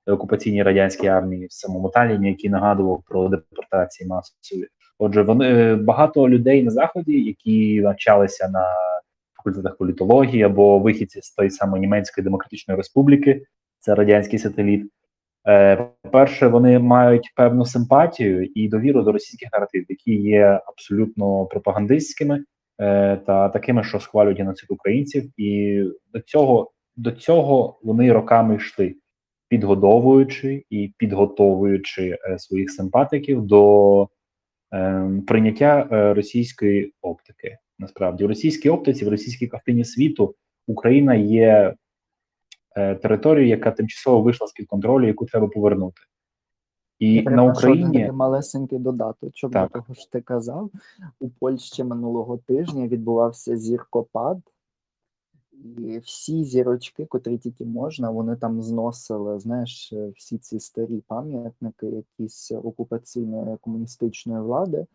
окупаційній 0.07 0.63
радянській 0.63 1.07
армії 1.07 1.47
в 1.47 1.53
самому 1.53 1.89
Талліні, 1.89 2.27
який 2.27 2.49
нагадував 2.49 3.03
про 3.07 3.29
депортації 3.29 4.09
масові. 4.09 4.67
Отже, 5.03 5.21
вони 5.21 5.45
е, 5.45 5.75
багато 5.75 6.29
людей 6.29 6.63
на 6.63 6.71
заході, 6.71 7.23
які 7.23 7.81
навчалися 7.81 8.49
на 8.49 8.65
факультетах 9.37 9.77
політології 9.77 10.43
або 10.43 10.79
вихідці 10.79 11.21
з 11.21 11.31
тої 11.31 11.49
самої 11.49 11.81
німецької 11.81 12.23
демократичної 12.23 12.77
республіки, 12.77 13.45
це 13.79 13.95
радянський 13.95 14.39
сателіт. 14.39 14.91
Е, 15.47 15.87
По-перше, 16.01 16.47
вони 16.47 16.79
мають 16.79 17.31
певну 17.35 17.65
симпатію 17.65 18.49
і 18.55 18.67
довіру 18.67 19.01
до 19.01 19.11
російських 19.11 19.49
наративів, 19.53 19.85
які 19.89 20.15
є 20.15 20.61
абсолютно 20.65 21.45
пропагандистськими 21.45 22.43
е, 22.79 23.17
та 23.17 23.49
такими, 23.49 23.83
що 23.83 23.99
схвалюють 23.99 24.39
геноцид 24.39 24.71
українців, 24.71 25.31
і 25.37 25.83
до 26.13 26.19
цього 26.19 26.71
до 26.95 27.11
цього 27.11 27.79
вони 27.83 28.13
роками 28.13 28.55
йшли, 28.55 28.95
підгодовуючи 29.49 30.63
і 30.69 30.93
підготовуючи 30.97 32.17
своїх 32.37 32.71
симпатиків 32.71 33.41
до 33.41 34.07
прийняття 35.27 35.87
е, 35.91 36.13
російської 36.13 36.93
оптики. 37.01 37.57
Насправді, 37.79 38.23
в 38.23 38.27
російській 38.27 38.69
оптиці, 38.69 39.05
в 39.05 39.09
російській 39.09 39.47
картині 39.47 39.85
світу 39.85 40.35
Україна 40.67 41.15
є 41.15 41.75
е, 42.75 42.95
територією, 42.95 43.49
яка 43.49 43.71
тимчасово 43.71 44.21
вийшла 44.21 44.47
з 44.47 44.51
під 44.51 44.67
контролю, 44.67 45.07
яку 45.07 45.25
треба 45.25 45.47
повернути. 45.47 46.01
І 46.99 47.13
Я 47.13 47.31
на 47.31 47.43
Україні 47.43 47.99
такий 47.99 48.11
малесенький 48.11 48.79
додаток. 48.79 49.31
До 49.43 49.49
того 49.49 49.93
ж 49.93 50.11
ти 50.11 50.21
казав, 50.21 50.71
у 51.19 51.29
Польщі 51.29 51.83
минулого 51.83 52.37
тижня 52.37 52.87
відбувався 52.87 53.57
зіркопад, 53.57 54.37
і 55.77 55.99
всі 55.99 56.43
зірочки, 56.43 57.05
котрі 57.05 57.37
тільки 57.37 57.65
можна, 57.65 58.09
вони 58.09 58.35
там 58.35 58.61
зносили, 58.61 59.39
знаєш, 59.39 59.93
е, 59.93 60.11
всі 60.15 60.37
ці 60.37 60.59
старі 60.59 61.03
пам'ятники, 61.07 61.87
якісь 61.87 62.51
окупаційної 62.51 63.57
комуністичної 63.61 64.41
влади. 64.41 64.85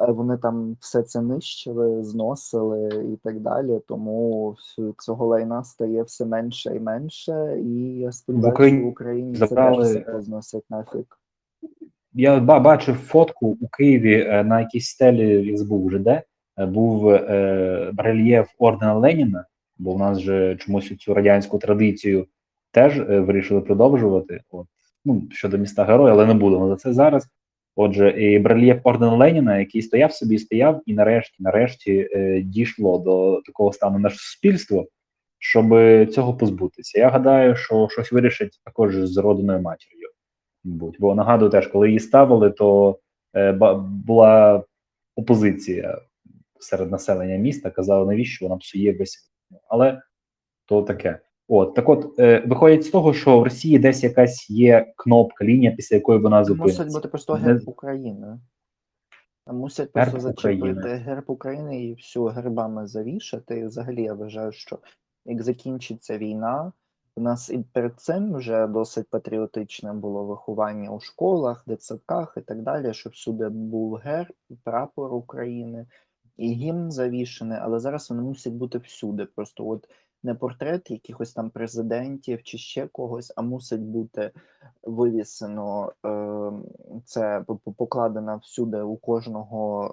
Е, 0.00 0.12
Вони 0.12 0.36
там 0.36 0.76
все 0.80 1.02
це 1.02 1.22
нищили, 1.22 2.04
зносили 2.04 3.04
і 3.12 3.16
так 3.16 3.40
далі. 3.40 3.80
Тому 3.88 4.56
цього 4.98 5.26
лайна 5.26 5.64
стає 5.64 6.02
все 6.02 6.24
менше 6.26 6.76
і 6.76 6.80
менше. 6.80 7.60
І 7.64 7.98
я 7.98 8.12
сподіваюся, 8.12 8.52
Україні 8.54 8.84
в 8.84 8.88
Україні 8.88 9.36
це 9.36 9.46
забрали- 9.46 9.82
теж 9.84 10.02
все 10.02 10.12
позносять 10.12 10.64
нафіг. 10.70 11.04
Я 12.12 12.40
бачив 12.40 12.94
фотку 12.94 13.58
у 13.60 13.68
Києві 13.68 14.14
е, 14.20 14.44
на 14.44 14.60
якійсь 14.60 14.88
стелі, 14.88 15.46
я 15.50 15.56
забув 15.56 15.86
вже 15.86 15.98
де, 15.98 16.22
е, 16.58 16.66
був 16.66 17.08
е, 17.08 17.92
рельєф 17.98 18.48
ордена 18.58 18.94
Леніна, 18.94 19.44
бо 19.78 19.94
в 19.94 19.98
нас 19.98 20.18
же 20.18 20.56
чомусь 20.56 20.96
цю 20.96 21.14
радянську 21.14 21.58
традицію 21.58 22.26
теж 22.70 23.00
е, 23.00 23.20
вирішили 23.20 23.60
продовжувати. 23.60 24.40
От. 24.50 24.66
Ну, 25.04 25.22
щодо 25.30 25.58
міста 25.58 25.84
героя, 25.84 26.12
але 26.12 26.26
не 26.26 26.34
будемо 26.34 26.68
за 26.68 26.76
це 26.76 26.92
зараз. 26.92 27.28
Отже, 27.76 28.22
і 28.22 28.38
рельєф 28.38 28.80
ордена 28.84 29.16
Леніна, 29.16 29.58
який 29.58 29.82
стояв 29.82 30.12
собі, 30.12 30.38
стояв, 30.38 30.82
і 30.86 30.94
нарешті, 30.94 31.36
нарешті 31.38 32.08
е, 32.12 32.40
дійшло 32.42 32.98
до 32.98 33.42
такого 33.46 33.72
стану 33.72 33.98
наше 33.98 34.16
суспільство, 34.16 34.86
щоб 35.38 35.66
цього 36.10 36.34
позбутися. 36.34 36.98
Я 36.98 37.08
гадаю, 37.08 37.56
що 37.56 37.88
щось 37.90 38.12
вирішить 38.12 38.60
також 38.64 38.96
з 38.96 39.16
родиною 39.16 39.60
матір'ю. 39.60 40.08
Мабуть, 40.64 40.96
бо 40.98 41.14
нагадую 41.14 41.50
теж, 41.50 41.66
коли 41.66 41.86
її 41.86 42.00
ставили, 42.00 42.50
то 42.50 42.98
е, 43.36 43.52
була 44.06 44.64
опозиція 45.16 45.98
серед 46.60 46.90
населення 46.90 47.36
міста, 47.36 47.70
казали, 47.70 48.06
навіщо 48.06 48.44
вона 48.44 48.56
псує 48.56 48.92
весь. 48.92 49.30
Але 49.68 50.02
то 50.66 50.82
таке. 50.82 51.20
От 51.48 51.74
так, 51.74 51.88
от 51.88 52.18
е, 52.18 52.44
виходить 52.46 52.84
з 52.84 52.90
того, 52.90 53.14
що 53.14 53.40
в 53.40 53.42
Росії 53.42 53.78
десь 53.78 54.04
якась 54.04 54.50
є 54.50 54.92
кнопка, 54.96 55.44
лінія, 55.44 55.70
після 55.70 55.96
якої 55.96 56.18
вона 56.18 56.44
Мусить 56.44 56.92
бути 56.92 57.08
просто 57.08 57.32
герб 57.32 57.68
України. 57.68 58.38
Мусять 59.46 59.90
Герб 59.94 60.10
просто 60.10 60.20
зачепити 60.20 60.58
України. 60.58 60.94
герб 60.94 61.24
України 61.26 61.84
і 61.84 61.94
всю 61.94 62.24
гербами 62.24 62.86
завішати. 62.86 63.58
І 63.58 63.66
взагалі 63.66 64.02
я 64.02 64.14
вважаю, 64.14 64.52
що 64.52 64.78
як 65.24 65.42
закінчиться 65.42 66.18
війна, 66.18 66.72
у 67.16 67.20
нас 67.20 67.50
і 67.50 67.58
перед 67.72 68.00
цим 68.00 68.34
вже 68.34 68.66
досить 68.66 69.10
патріотичне 69.10 69.92
було 69.92 70.24
виховання 70.24 70.90
у 70.90 71.00
школах, 71.00 71.64
дитсадках 71.66 72.34
і 72.36 72.40
так 72.40 72.62
далі, 72.62 72.94
щоб 72.94 73.12
всюди 73.12 73.48
був 73.48 73.94
герб, 73.94 74.32
прапор 74.64 75.14
України. 75.14 75.86
І 76.36 76.52
гімн 76.52 76.92
завішений, 76.92 77.58
але 77.62 77.78
зараз 77.78 78.10
вони 78.10 78.22
мусять 78.22 78.52
бути 78.52 78.78
всюди. 78.78 79.24
Просто 79.24 79.68
от 79.68 79.88
не 80.22 80.34
портрет 80.34 80.90
якихось 80.90 81.32
там 81.32 81.50
президентів 81.50 82.42
чи 82.42 82.58
ще 82.58 82.86
когось, 82.86 83.32
а 83.36 83.42
мусить 83.42 83.82
бути 83.82 84.30
вивісено 84.82 85.92
е, 86.06 86.52
це 87.04 87.44
по- 87.46 87.56
по- 87.56 87.72
покладено 87.72 88.36
всюди 88.36 88.80
у 88.82 88.96
кожного 88.96 89.88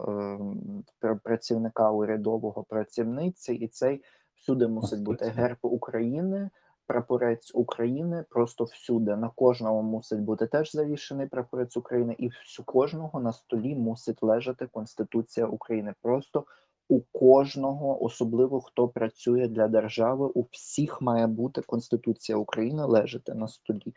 е, 1.04 1.16
працівника 1.24 1.92
урядового 1.92 2.64
працівниці, 2.64 3.54
і 3.54 3.68
цей 3.68 4.04
всюди 4.36 4.68
мусить 4.68 5.02
бути 5.02 5.26
герб 5.26 5.58
України. 5.62 6.50
Прапорець 6.88 7.52
України 7.56 8.26
просто 8.30 8.64
всюди. 8.64 9.16
На 9.16 9.30
кожному 9.30 9.82
мусить 9.82 10.22
бути 10.22 10.48
теж 10.48 10.72
завішений 10.72 11.28
прапорець 11.28 11.78
України, 11.78 12.16
і 12.18 12.28
всю 12.28 12.66
кожного 12.66 13.20
на 13.20 13.34
столі 13.34 13.76
мусить 13.76 14.24
лежати 14.24 14.68
Конституція 14.68 15.48
України. 15.48 15.94
Просто 16.02 16.46
у 16.90 17.02
кожного, 17.02 18.04
особливо 18.04 18.62
хто 18.62 18.88
працює 18.88 19.48
для 19.48 19.68
держави, 19.68 20.26
у 20.26 20.46
всіх 20.52 21.02
має 21.02 21.28
бути 21.28 21.62
Конституція 21.62 22.38
України 22.38 22.86
лежати 22.86 23.34
на 23.34 23.48
столі. 23.48 23.94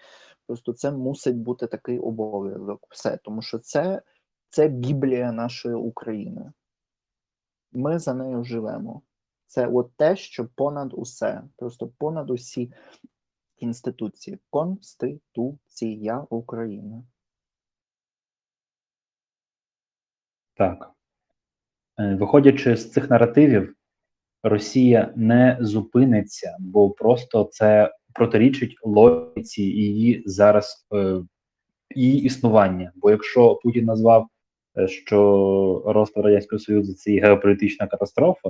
Просто 0.46 0.72
це 0.72 0.90
мусить 0.90 1.36
бути 1.36 1.66
такий 1.66 1.98
обов'язок. 1.98 2.86
Все, 2.90 3.16
тому 3.16 3.42
що 3.42 3.58
це, 3.58 4.02
це 4.50 4.68
Біблія 4.68 5.32
нашої 5.32 5.74
України. 5.74 6.52
Ми 7.72 7.98
за 7.98 8.14
нею 8.14 8.44
живемо. 8.44 9.02
Це 9.46 9.66
от 9.66 9.96
те, 9.96 10.16
що 10.16 10.48
понад 10.54 10.92
усе, 10.94 11.42
просто 11.56 11.88
понад 11.98 12.30
усі 12.30 12.72
інституції. 13.58 14.38
Конституція 14.50 16.26
України. 16.30 17.02
Так. 20.54 20.90
Е, 21.98 22.14
Виходячи 22.14 22.76
з 22.76 22.92
цих 22.92 23.10
наративів, 23.10 23.74
Росія 24.42 25.12
не 25.16 25.58
зупиниться, 25.60 26.56
бо 26.60 26.90
просто 26.90 27.44
це 27.44 27.94
протирічить 28.14 28.78
логіці 28.82 29.62
її 29.62 30.22
зараз 30.26 30.86
е, 30.94 31.22
її 31.94 32.22
існування. 32.22 32.92
Бо 32.96 33.10
якщо 33.10 33.54
Путін 33.54 33.84
назвав, 33.84 34.28
що 34.86 35.82
розпад 35.86 36.24
Радянського 36.24 36.58
Союзу 36.58 36.94
це 36.94 37.12
є 37.12 37.20
геополітична 37.20 37.86
катастрофа 37.86 38.48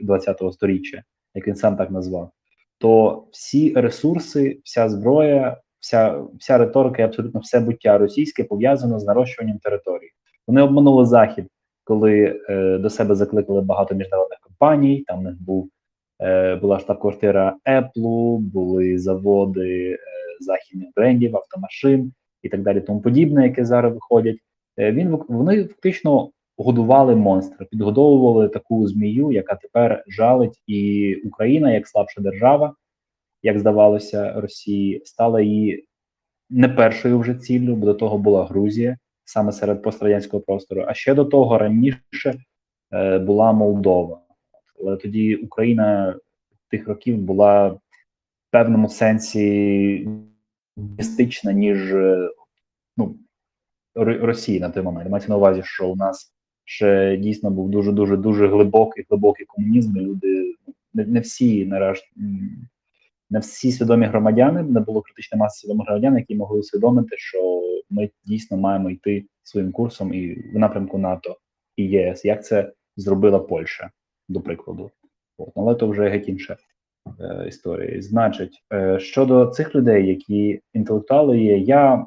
20-го 0.00 0.52
сторіччя, 0.52 1.02
як 1.34 1.48
він 1.48 1.56
сам 1.56 1.76
так 1.76 1.90
назвав, 1.90 2.30
то 2.78 3.24
всі 3.32 3.72
ресурси, 3.72 4.60
вся 4.64 4.88
зброя, 4.88 5.56
вся, 5.80 6.22
вся 6.40 6.58
риторика 6.58 7.02
і 7.02 7.04
абсолютно 7.04 7.40
все 7.40 7.60
буття 7.60 7.98
російське 7.98 8.44
пов'язано 8.44 8.98
з 8.98 9.04
нарощуванням 9.04 9.58
території. 9.58 10.10
Вони 10.46 10.62
обманули 10.62 11.06
захід, 11.06 11.46
коли 11.84 12.40
е, 12.48 12.78
до 12.78 12.90
себе 12.90 13.14
закликали 13.14 13.60
багато 13.60 13.94
міжнародних 13.94 14.38
компаній. 14.38 15.04
Там 15.06 15.18
в 15.18 15.22
них 15.22 15.42
був 15.42 15.68
е, 16.20 16.56
була 16.56 16.78
штаб-квартира 16.78 17.56
Apple, 17.66 18.38
були 18.38 18.98
заводи 18.98 19.90
е, 19.90 19.98
західних 20.40 20.88
брендів, 20.96 21.36
автомашин 21.36 22.12
і 22.42 22.48
так 22.48 22.62
далі, 22.62 22.80
тому 22.80 23.00
подібне, 23.00 23.44
яке 23.46 23.64
зараз 23.64 23.94
виходять. 23.94 24.36
Е, 24.78 24.92
він 24.92 25.18
вони 25.28 25.64
фактично 25.64 26.30
годували 26.56 27.16
монстра, 27.16 27.66
підгодовували 27.66 28.48
таку 28.48 28.86
змію, 28.86 29.32
яка 29.32 29.54
тепер 29.54 30.04
жалить, 30.08 30.62
і 30.66 31.14
Україна, 31.14 31.72
як 31.72 31.88
слабша 31.88 32.20
держава, 32.20 32.74
як 33.42 33.58
здавалося, 33.58 34.40
Росії, 34.40 35.02
стала 35.04 35.40
її 35.40 35.86
не 36.50 36.68
першою 36.68 37.18
вже 37.18 37.34
ціллю, 37.34 37.76
бо 37.76 37.86
до 37.86 37.94
того 37.94 38.18
була 38.18 38.44
Грузія, 38.44 38.96
саме 39.24 39.52
серед 39.52 39.82
пострадянського 39.82 40.42
простору. 40.42 40.84
А 40.88 40.94
ще 40.94 41.14
до 41.14 41.24
того 41.24 41.58
раніше 41.58 42.34
е, 42.92 43.18
була 43.18 43.52
Молдова. 43.52 44.20
Але 44.80 44.96
тоді 44.96 45.36
Україна 45.36 46.16
тих 46.70 46.88
років 46.88 47.18
була 47.18 47.68
в 47.68 47.80
певному 48.50 48.88
сенсі 48.88 50.08
містична, 50.76 51.52
ніж 51.52 51.94
е, 51.94 52.30
ну, 52.96 53.16
Росії 53.94 54.60
на 54.60 54.70
той 54.70 54.82
момент. 54.82 55.10
Мається 55.10 55.30
на 55.30 55.36
увазі, 55.36 55.62
що 55.64 55.88
у 55.88 55.96
нас 55.96 56.32
ще 56.64 57.16
дійсно 57.16 57.50
був 57.50 57.70
дуже 57.70 57.92
дуже 57.92 58.16
дуже 58.16 58.48
глибокий 58.48 59.06
глибокий 59.10 59.46
комунізм. 59.46 59.96
і 59.96 60.00
Люди 60.00 60.54
не, 60.94 61.04
не 61.04 61.20
всі 61.20 61.66
нарешті 61.66 62.08
не 63.30 63.38
всі 63.38 63.72
свідомі 63.72 64.06
громадяни, 64.06 64.62
не 64.62 64.80
було 64.80 65.02
критичної 65.02 65.40
маси 65.40 65.60
свідомих 65.60 65.86
громадян, 65.86 66.18
які 66.18 66.34
могли 66.34 66.58
усвідомити, 66.58 67.16
що 67.18 67.62
ми 67.90 68.10
дійсно 68.24 68.56
маємо 68.56 68.90
йти 68.90 69.24
своїм 69.42 69.72
курсом 69.72 70.14
і 70.14 70.34
в 70.34 70.58
напрямку 70.58 70.98
НАТО 70.98 71.36
і 71.76 71.84
ЄС. 71.84 72.24
Як 72.24 72.44
це 72.44 72.72
зробила 72.96 73.38
Польща, 73.38 73.90
до 74.28 74.40
прикладу. 74.40 74.90
От, 75.38 75.52
але 75.56 75.74
то 75.74 75.88
вже 75.88 76.08
геть 76.08 76.28
інша 76.28 76.56
е, 77.20 77.44
історія. 77.48 78.02
Значить, 78.02 78.64
е, 78.72 78.98
щодо 78.98 79.46
цих 79.46 79.74
людей, 79.74 80.08
які 80.08 80.60
інтелектуали 80.72 81.40
є, 81.40 81.58
я 81.58 82.06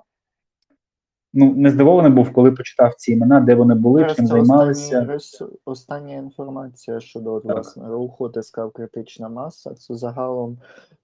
ну 1.37 1.53
не 1.55 1.69
здивований 1.69 2.11
був, 2.11 2.33
коли 2.33 2.51
почитав 2.51 2.93
ці 2.95 3.11
імена, 3.11 3.39
де 3.39 3.55
вони 3.55 3.75
були, 3.75 3.99
Зараз 4.01 4.15
чим 4.15 4.27
займалися. 4.27 4.99
останній 4.99 5.11
рес- 5.13 5.57
Остання 5.65 6.13
інформація 6.15 6.99
щодо 6.99 7.39
власне 7.39 7.87
руху, 7.89 8.29
ти 8.29 8.43
сказав 8.43 8.71
критична 8.71 9.29
маса. 9.29 9.73
Це 9.73 9.95
загалом 9.95 10.57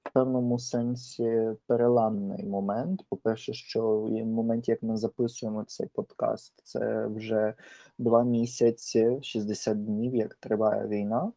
в 0.03 0.13
певному 0.13 0.59
сенсі 0.59 1.49
переламний 1.67 2.45
момент. 2.45 3.01
По-перше, 3.09 3.53
що 3.53 3.99
в 3.99 4.25
моменті, 4.25 4.71
як 4.71 4.83
ми 4.83 4.97
записуємо 4.97 5.63
цей 5.67 5.87
подкаст, 5.93 6.53
це 6.63 7.07
вже 7.07 7.53
два 7.99 8.23
місяці, 8.23 9.19
60 9.21 9.85
днів, 9.85 10.15
як 10.15 10.33
триває 10.33 10.87
війна. 10.87 11.31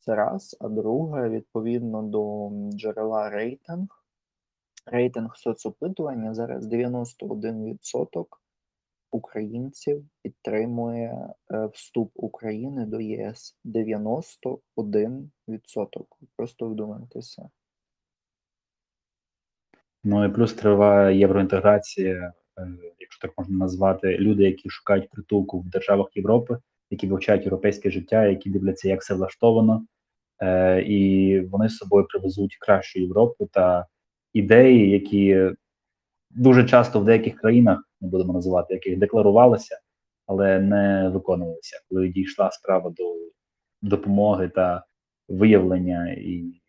Це 0.00 0.14
раз. 0.14 0.56
А 0.60 0.68
друге, 0.68 1.28
відповідно 1.28 2.02
до 2.02 2.50
джерела 2.76 3.30
рейтинг. 3.30 4.03
Рейтинг 4.86 5.36
соцопитування 5.36 6.34
зараз 6.34 6.66
91% 6.66 8.26
українців 9.10 10.04
підтримує 10.22 11.28
е, 11.52 11.66
вступ 11.66 12.10
України 12.14 12.86
до 12.86 13.00
ЄС 13.00 13.56
91%. 13.64 15.28
Просто 16.36 16.68
вдумайтеся. 16.68 17.48
Ну 20.04 20.24
і 20.24 20.28
плюс 20.28 20.54
триває 20.54 21.18
євроінтеграція, 21.18 22.32
е, 22.58 22.68
якщо 22.98 23.28
так 23.28 23.38
можна 23.38 23.56
назвати, 23.56 24.18
люди, 24.18 24.44
які 24.44 24.70
шукають 24.70 25.10
притулку 25.10 25.60
в 25.60 25.68
державах 25.68 26.16
Європи, 26.16 26.58
які 26.90 27.06
вивчають 27.06 27.44
європейське 27.44 27.90
життя, 27.90 28.26
які 28.26 28.50
дивляться, 28.50 28.88
як 28.88 29.00
все 29.00 29.14
влаштовано, 29.14 29.86
е, 30.42 30.82
і 30.82 31.40
вони 31.40 31.68
з 31.68 31.76
собою 31.76 32.06
привезуть 32.06 32.56
кращу 32.60 33.00
Європу 33.00 33.48
та 33.52 33.86
ідеї, 34.34 34.90
які 34.90 35.50
дуже 36.30 36.64
часто 36.64 37.00
в 37.00 37.04
деяких 37.04 37.40
країнах, 37.40 37.90
не 38.00 38.08
будемо 38.08 38.32
називати, 38.32 38.74
яких 38.74 38.98
декларувалися, 38.98 39.80
але 40.26 40.60
не 40.60 41.08
виконувалися, 41.08 41.80
коли 41.88 42.08
дійшла 42.08 42.50
справа 42.50 42.90
до 42.90 43.14
допомоги 43.82 44.48
та 44.48 44.84
виявлення 45.28 46.10
і 46.10 46.60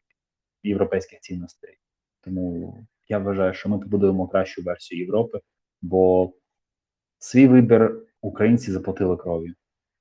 європейських 0.63 1.19
цінностей. 1.19 1.77
Тому 2.21 2.73
я 3.09 3.19
вважаю, 3.19 3.53
що 3.53 3.69
ми 3.69 3.79
побудуємо 3.79 4.27
кращу 4.27 4.61
версію 4.61 5.01
Європи, 5.01 5.39
бо 5.81 6.33
свій 7.19 7.47
вибір 7.47 8.01
українці 8.21 8.71
заплатили 8.71 9.17
кров'ю. 9.17 9.53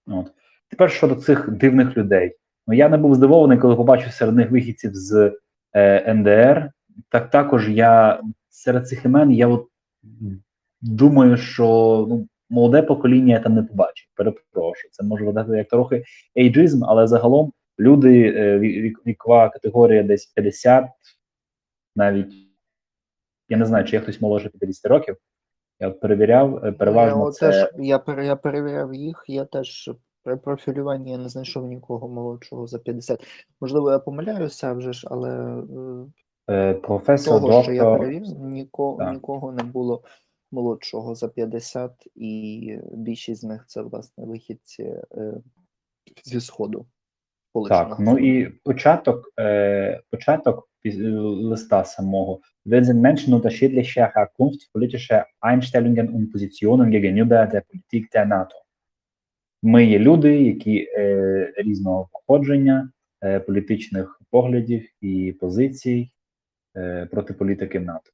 От 0.06 0.32
тепер 0.68 0.90
щодо 0.90 1.14
цих 1.14 1.50
дивних 1.50 1.96
людей. 1.96 2.36
Ну 2.66 2.74
я 2.74 2.88
не 2.88 2.96
був 2.96 3.14
здивований, 3.14 3.58
коли 3.58 3.76
побачив 3.76 4.12
серед 4.12 4.34
них 4.34 4.50
вихідців 4.50 4.90
з 4.94 5.36
е, 5.72 6.14
НДР. 6.14 6.70
Так 7.08 7.30
також 7.30 7.70
я 7.70 8.20
серед 8.48 8.88
цих 8.88 9.04
імен 9.04 9.30
я 9.30 9.48
от 9.48 9.68
думаю, 10.80 11.36
що 11.36 11.66
ну, 12.08 12.28
молоде 12.50 12.82
покоління 12.82 13.34
я 13.34 13.40
там 13.40 13.54
не 13.54 13.62
побачив. 13.62 14.08
Перепрошую, 14.14 14.90
це 14.90 15.04
може 15.04 15.24
видати 15.24 15.56
як 15.56 15.68
трохи 15.68 16.04
ейджизм, 16.38 16.84
але 16.84 17.06
загалом 17.06 17.52
люди 17.78 18.34
е, 18.36 18.58
вік- 18.58 19.06
вікова 19.06 19.48
категорія 19.48 20.02
десь 20.02 20.26
50, 20.26 20.88
навіть 21.96 22.34
я 23.48 23.56
не 23.56 23.66
знаю, 23.66 23.84
чи 23.84 23.96
є 23.96 24.02
хтось 24.02 24.20
молодше 24.20 24.48
50 24.48 24.86
років. 24.86 25.16
Я 25.80 25.88
от 25.88 26.00
перевіряв, 26.00 26.64
е, 26.64 26.72
переважно 26.72 27.24
я, 27.24 27.30
це 27.30 27.50
теж, 27.50 27.68
я, 27.78 28.02
я 28.22 28.36
перевіряв 28.36 28.94
їх, 28.94 29.24
я 29.28 29.44
теж 29.44 29.90
при 30.22 30.36
профілюванні 30.36 31.10
я 31.10 31.18
не 31.18 31.28
знайшов 31.28 31.66
нікого 31.66 32.08
молодшого 32.08 32.66
за 32.66 32.78
50. 32.78 33.24
Можливо, 33.60 33.90
я 33.90 33.98
помиляюся 33.98 34.72
вже 34.72 34.92
ж, 34.92 35.08
але 35.10 35.30
е, 35.30 36.06
професор, 36.82 37.40
того, 37.40 37.62
що 37.62 37.72
я 37.72 37.82
доктор. 37.82 37.98
перевів, 37.98 38.22
нікого, 38.40 38.98
Так. 38.98 39.14
нікого 39.14 39.52
не 39.52 39.62
було 39.62 40.02
молодшого 40.52 41.14
за 41.14 41.28
50, 41.28 42.08
і 42.14 42.78
більшість 42.92 43.40
з 43.40 43.44
них 43.44 43.64
це 43.66 43.82
власне 43.82 44.24
вихідці 44.24 44.82
е, 44.82 45.34
зі 46.24 46.40
сходу. 46.40 46.86
Так, 47.68 47.96
ну 47.98 48.18
і 48.18 48.48
початок, 48.64 49.32
е, 49.40 50.02
початок 50.10 50.68
е, 50.86 51.10
листа 51.20 51.84
самого. 51.84 52.40
Wir 52.66 52.84
sind 52.84 53.00
Menschen 53.00 53.34
unterschiedlicher 53.34 54.10
Herkunft, 54.14 54.72
politischer 54.72 55.24
Einstellungen 55.40 56.08
und 56.08 56.32
Positionen 56.32 56.90
gegenüber 56.90 57.46
der 57.46 57.62
Politik 57.62 58.10
der 58.12 58.26
NATO. 58.26 58.56
ми 59.62 59.84
є 59.84 59.98
люди, 59.98 60.42
які 60.42 60.88
е, 60.98 61.52
різного 61.56 62.08
походження, 62.12 62.90
е, 63.22 63.40
політичних 63.40 64.20
поглядів 64.30 64.88
і 65.00 65.32
позицій 65.40 66.10
е, 66.10 66.13
проти 67.10 67.34
політики 67.34 67.80
НАТО. 67.80 68.10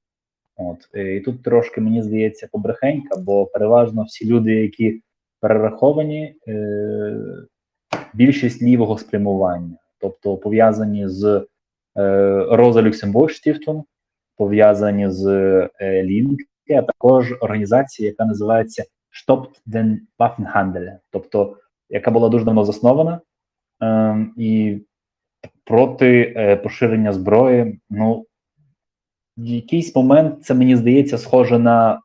От 0.60 0.88
е, 0.94 1.16
і 1.16 1.20
тут 1.20 1.42
трошки 1.42 1.80
мені 1.80 2.02
здається 2.02 2.48
побрехенька, 2.52 3.16
бо 3.16 3.46
переважно 3.46 4.02
всі 4.02 4.26
люди, 4.26 4.54
які 4.54 5.02
перераховані, 5.40 6.34
е, 6.48 7.16
більшість 8.14 8.62
лівого 8.62 8.98
спрямування, 8.98 9.76
тобто 9.98 10.36
пов'язані 10.36 11.08
з 11.08 11.46
е, 11.98 12.46
Роза 12.50 12.82
Люксембург 12.82 13.30
Штіфтун, 13.30 13.84
пов'язані 14.36 15.10
з 15.10 15.26
е, 15.80 16.30
а 16.76 16.82
також 16.82 17.34
організація, 17.40 18.08
яка 18.08 18.24
називається 18.24 18.84
Stoppt 19.26 19.60
den 19.66 19.96
Waffenhandel, 20.18 20.96
тобто 21.10 21.56
яка 21.88 22.10
була 22.10 22.28
дуже 22.28 22.44
давно 22.44 22.64
заснована 22.64 23.20
е, 23.82 24.26
і 24.36 24.80
проти 25.64 26.34
е, 26.36 26.56
поширення 26.56 27.12
зброї. 27.12 27.80
Ну 27.90 28.26
в 29.40 29.46
якийсь 29.46 29.96
момент 29.96 30.44
це 30.44 30.54
мені 30.54 30.76
здається 30.76 31.18
схоже 31.18 31.58
на 31.58 32.00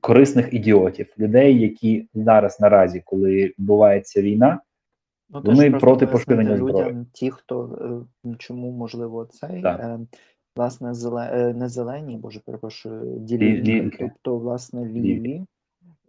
корисних 0.00 0.54
ідіотів, 0.54 1.14
людей, 1.18 1.60
які 1.60 2.08
зараз 2.14 2.60
наразі, 2.60 3.02
коли 3.04 3.30
відбувається 3.30 4.22
війна, 4.22 4.60
Ну, 5.30 5.40
Вони 5.44 5.70
проти 5.70 6.06
поширення 6.06 6.56
зброї. 6.56 6.84
людям, 6.84 7.06
ті, 7.12 7.30
хто 7.30 7.78
е, 8.24 8.34
чому 8.38 8.70
можливо 8.70 9.24
цей 9.24 9.62
Так. 9.62 9.80
е, 9.80 9.98
власне 10.56 10.94
зеле, 10.94 11.30
е, 11.32 11.54
не 11.54 11.68
зелені, 11.68 12.16
боже, 12.16 12.40
перепрошую, 12.46 13.18
ділі, 13.18 13.90
тобто 13.98 14.38
власне 14.38 14.84
Ліві. 14.86 15.44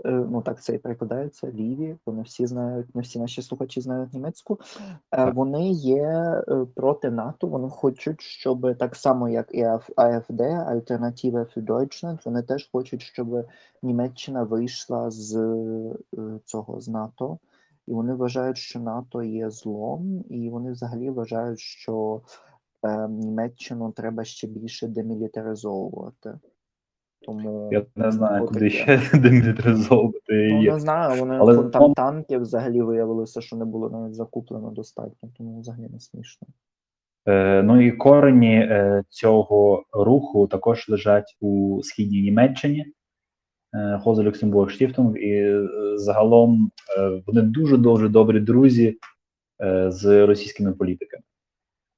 Е, 0.05 0.11
Ну 0.11 0.41
так 0.41 0.63
це 0.63 0.75
і 0.75 0.77
перекладається 0.77 1.51
ліві. 1.51 1.95
Вони 2.05 2.21
всі 2.21 2.45
знають, 2.45 2.95
не 2.95 3.01
всі 3.01 3.19
наші 3.19 3.41
слухачі 3.41 3.81
знають 3.81 4.13
німецьку. 4.13 4.59
Е, 5.11 5.31
Вони 5.31 5.69
є 5.71 6.03
е, 6.47 6.65
проти 6.75 7.11
НАТО. 7.11 7.47
Вони 7.47 7.69
хочуть, 7.69 8.21
щоб 8.21 8.77
так 8.77 8.95
само 8.95 9.29
як 9.29 9.47
і 9.51 9.63
АФ- 9.63 9.93
АФД, 9.95 10.41
Альтернатива 10.41 11.39
für 11.39 11.65
Deutschland, 11.65 12.19
вони 12.25 12.41
теж 12.41 12.69
хочуть, 12.71 13.01
щоб 13.01 13.45
Німеччина 13.83 14.43
вийшла 14.43 15.11
з 15.11 15.31
цього 16.45 16.81
з 16.81 16.87
НАТО. 16.87 17.37
І 17.87 17.93
вони 17.93 18.13
вважають, 18.13 18.57
що 18.57 18.79
НАТО 18.79 19.23
є 19.23 19.49
злом, 19.49 20.23
і 20.29 20.49
вони 20.49 20.71
взагалі 20.71 21.09
вважають, 21.09 21.59
що 21.59 22.21
е, 22.83 23.07
Німеччину 23.07 23.91
треба 23.91 24.23
ще 24.23 24.47
більше 24.47 24.87
демілітаризовувати. 24.87 26.39
Тому 27.25 27.69
я 27.71 27.85
не 27.95 28.11
знаю, 28.11 28.45
куди 28.45 28.67
отаке. 28.67 28.99
ще 28.99 29.17
демілітаризовувати 29.19 30.49
Ну, 30.51 30.61
не 30.61 30.79
знаю, 30.79 31.19
вони 31.19 31.37
Але 31.39 31.63
там 31.63 31.93
танків 31.93 32.41
взагалі 32.41 32.81
виявилося, 32.81 33.41
що 33.41 33.55
не 33.55 33.65
було 33.65 33.89
навіть 33.89 34.15
закуплено 34.15 34.69
достатньо, 34.69 35.29
тому 35.37 35.59
взагалі 35.59 35.87
не 35.89 35.99
смішно. 35.99 36.47
Е, 37.27 37.63
ну 37.63 37.81
і 37.81 37.91
корені 37.91 38.55
е, 38.55 39.03
цього 39.09 39.83
руху 39.91 40.47
також 40.47 40.89
лежать 40.89 41.37
у 41.41 41.79
східній 41.83 42.21
Німеччині. 42.21 42.85
Е, 43.75 44.01
Люксембург 44.05 44.71
Штіфтунг, 44.71 45.17
і 45.17 45.31
е, 45.31 45.67
загалом 45.95 46.71
е, 46.97 47.21
вони 47.27 47.41
дуже 47.41 47.77
дуже 47.77 48.09
добрі 48.09 48.39
друзі 48.39 48.97
е, 49.61 49.91
з 49.91 50.25
російськими 50.25 50.73
політиками. 50.73 51.23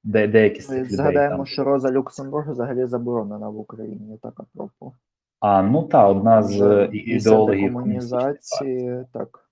Де, 0.03 0.27
деякі 0.27 0.61
з 0.61 0.69
Ми 0.69 0.75
цих 0.75 0.83
людей 0.83 0.95
згадаємо, 0.95 1.35
там. 1.35 1.45
що 1.45 1.63
Роза 1.63 1.91
Люксембург 1.91 2.51
взагалі 2.51 2.85
заборонена 2.85 3.49
в 3.49 3.59
Україні, 3.59 4.17
так 4.21 4.39
апропо. 4.39 4.93
А 5.39 5.61
ну 5.61 5.83
та 5.83 6.07
одна 6.07 6.43
з 6.43 6.61
е, 6.61 6.89
ідеологів 6.93 7.67
декомунізації, 7.67 9.05
так. 9.13 9.43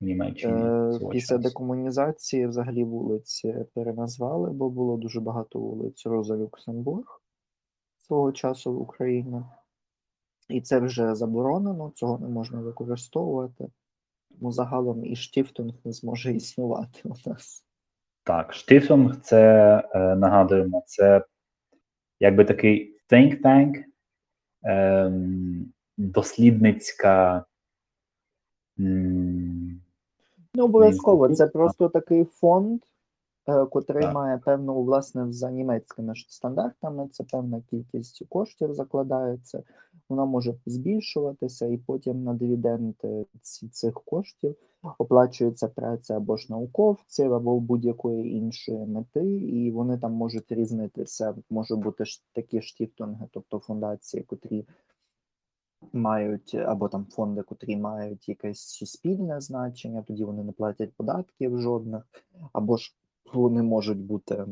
Німеччині. 0.00 0.62
Е, 0.62 1.08
Після 1.10 1.38
декомунізації 1.38 2.46
взагалі 2.46 2.84
вулиці 2.84 3.54
переназвали, 3.74 4.50
бо 4.50 4.70
було 4.70 4.96
дуже 4.96 5.20
багато 5.20 5.58
вулиць 5.58 6.06
Роза 6.06 6.36
Люксембург 6.36 7.22
свого 7.98 8.32
часу 8.32 8.72
в 8.72 8.80
Україні. 8.80 9.42
І 10.48 10.60
це 10.60 10.80
вже 10.80 11.14
заборонено, 11.14 11.92
цього 11.94 12.18
не 12.18 12.28
можна 12.28 12.60
використовувати. 12.60 13.66
Тому 14.30 14.52
загалом 14.52 15.04
і 15.04 15.16
штіфтинг 15.16 15.74
не 15.84 15.92
зможе 15.92 16.32
існувати 16.32 17.00
у 17.04 17.30
нас. 17.30 17.64
Так, 18.24 18.52
Штифтунг, 18.52 19.20
це 19.20 19.74
е, 19.94 20.16
нагадуємо, 20.16 20.82
це 20.86 21.24
якби 22.20 22.44
такий 22.44 23.00
think 23.10 23.42
tank, 23.42 23.84
дослідницька. 25.96 27.44
м, 28.78 29.80
Не 30.54 30.62
обов'язково, 30.62 31.28
це 31.28 31.46
просто 31.46 31.88
такий 31.88 32.24
фонд, 32.24 32.80
котрий 33.70 34.02
Так. 34.02 34.14
має 34.14 34.38
певну, 34.38 34.82
власне, 34.82 35.32
за 35.32 35.50
німецькими 35.50 36.14
стандартами, 36.28 37.08
це 37.08 37.24
певна 37.24 37.62
кількість 37.70 38.22
коштів 38.28 38.74
закладається, 38.74 39.62
вона 40.08 40.24
може 40.24 40.54
збільшуватися, 40.66 41.66
і 41.66 41.76
потім 41.76 42.24
на 42.24 42.34
дивіденди 42.34 43.26
цих 43.70 43.94
коштів 43.94 44.56
оплачується 44.98 45.68
праця 45.68 46.16
або 46.16 46.36
ж 46.36 46.46
науковців, 46.50 47.34
або 47.34 47.60
будь-якої 47.60 48.36
іншої 48.36 48.86
мети, 48.86 49.36
і 49.36 49.70
вони 49.70 49.98
там 49.98 50.12
можуть 50.12 50.52
різнитися. 50.52 51.34
Може 51.50 51.76
бути 51.76 52.04
ж 52.04 52.22
такі 52.32 52.62
штіфтунги, 52.62 53.26
тобто 53.32 53.58
фундації, 53.58 54.22
котрі 54.22 54.66
мають 55.92 56.54
або 56.54 56.88
там 56.88 57.06
фонди, 57.10 57.42
котрі 57.42 57.76
мають 57.76 58.28
якесь 58.28 58.60
суспільне 58.60 59.40
значення, 59.40 60.02
тоді 60.02 60.24
вони 60.24 60.44
не 60.44 60.52
платять 60.52 60.94
податків 60.96 61.58
жодних, 61.60 62.02
або 62.52 62.76
ж 62.76 62.94
вони 63.34 63.62
можуть 63.62 64.00
бути 64.00 64.46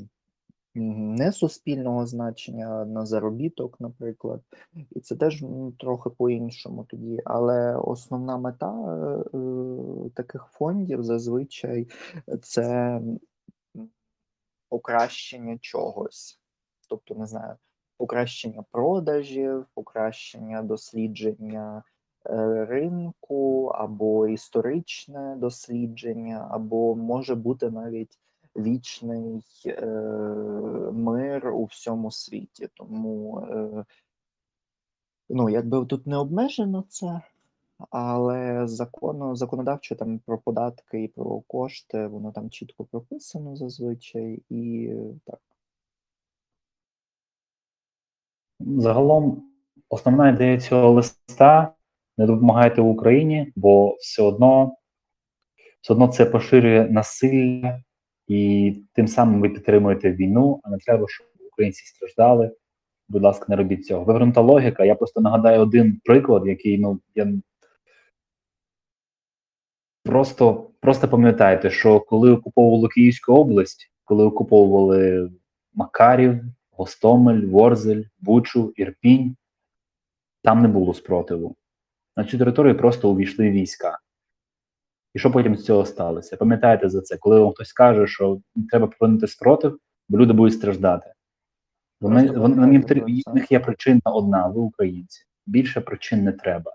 не 0.75 1.33
суспільного 1.33 2.07
значення 2.07 2.85
на 2.85 3.07
заробіток, 3.07 3.81
наприклад, 3.81 4.43
і 4.91 5.01
це 5.01 5.17
теж 5.17 5.45
трохи 5.79 6.11
по-іншому 6.11 6.87
тоді. 6.89 7.21
Але 7.25 7.77
основна 7.77 8.39
мета 8.39 8.73
е, 8.75 10.11
таких 10.15 10.47
фондів 10.53 11.03
зазвичай 11.03 11.89
це 12.43 13.01
покращення 14.69 15.59
чогось. 15.61 16.41
Тобто, 16.89 17.15
не 17.15 17.27
знаю, 17.27 17.57
покращення 17.97 18.65
продажів, 18.71 19.67
покращення 19.75 20.63
дослідження 20.63 21.83
е, 22.27 22.65
ринку, 22.65 23.67
або 23.67 24.29
історичне 24.29 25.37
дослідження, 25.39 26.49
або 26.51 26.95
може 26.95 27.35
бути 27.35 27.71
навіть 27.71 28.19
вічний 28.57 29.43
е, 29.67 29.87
мир 30.93 31.49
у 31.49 31.65
всьому 31.65 32.11
світі. 32.11 32.69
Тому 32.75 33.41
е, 33.41 33.85
ну, 35.29 35.51
якби 35.51 35.87
тут 35.87 36.07
не 36.07 36.17
обмежено 36.17 36.85
це, 36.89 37.21
але 37.91 38.67
закону, 38.67 39.37
законодавчо 39.37 39.95
там 39.95 40.19
про 40.19 40.39
податки 40.39 41.03
і 41.03 41.09
про 41.09 41.41
кошти, 41.41 42.07
воно 42.07 42.33
там 42.33 42.51
чітко 42.51 42.85
прописано 42.85 43.57
зазвичай, 43.57 44.43
і 44.49 44.93
так. 45.25 45.41
Загалом, 48.61 49.43
основна 49.89 50.29
ідея 50.29 50.61
цього 50.61 50.91
листа 50.91 51.75
не 52.19 52.27
допомагайте 52.27 52.81
Україні, 52.81 53.53
бо 53.57 53.95
все 53.95 54.23
одно, 54.23 54.77
все 55.81 55.93
одно 55.93 56.09
це 56.09 56.27
поширює 56.27 56.89
насилля, 56.91 57.83
і 58.29 58.73
тим 58.93 59.09
самим 59.09 59.41
ви 59.41 59.49
підтримуєте 59.49 60.13
війну, 60.13 60.61
а 60.63 60.71
не 60.71 60.79
треба, 60.79 61.07
щоб 61.09 61.27
українці 61.53 61.87
страждали. 61.87 62.51
Будь 63.09 63.23
ласка, 63.23 63.47
не 63.49 63.57
робіть 63.57 63.87
цього. 63.87 64.05
Вивернута 64.05 64.41
логіка. 64.41 64.85
Я 64.85 64.95
просто 64.95 65.21
нагадаю 65.21 65.61
один 65.61 66.01
приклад, 66.05 66.47
який 66.47 66.79
ну 66.79 67.01
я 67.15 67.33
просто, 70.05 70.71
просто 70.81 71.09
пам'ятайте, 71.09 71.71
що 71.71 72.01
коли 72.01 72.33
окуповували 72.33 72.89
Київську 72.89 73.33
область, 73.33 73.91
коли 74.05 74.25
окуповували 74.25 75.31
Макарів, 75.75 76.41
Гостомель, 76.71 77.47
Ворзель, 77.47 78.03
Бучу, 78.21 78.73
Ірпінь, 78.77 79.37
там 80.43 80.63
не 80.63 80.69
було 80.69 80.95
спротиву. 80.95 81.57
На 82.17 82.25
цю 82.25 82.39
територію 82.39 82.77
просто 82.77 83.11
увійшли 83.11 83.51
війська. 83.51 83.99
І 85.15 85.19
що 85.19 85.31
потім 85.31 85.57
з 85.57 85.65
цього 85.65 85.87
сталося? 85.87 86.37
Пам'ятайте 86.37 86.89
за 86.89 87.01
це, 87.01 87.17
коли 87.17 87.41
вам 87.41 87.53
хтось 87.53 87.73
каже, 87.73 88.07
що 88.07 88.41
треба 88.71 88.87
припинити 88.87 89.27
спротив, 89.27 89.79
бо 90.09 90.19
люди 90.19 90.33
будуть 90.33 90.55
страждати. 90.55 91.13
Вони, 92.01 92.31
вони, 92.31 92.79
в 93.27 93.35
них 93.35 93.53
є 93.53 93.61
причина 93.61 94.01
одна, 94.05 94.47
ви 94.47 94.61
українці. 94.61 95.25
Більше 95.47 95.81
причин 95.81 96.25
не 96.25 96.33
треба. 96.33 96.75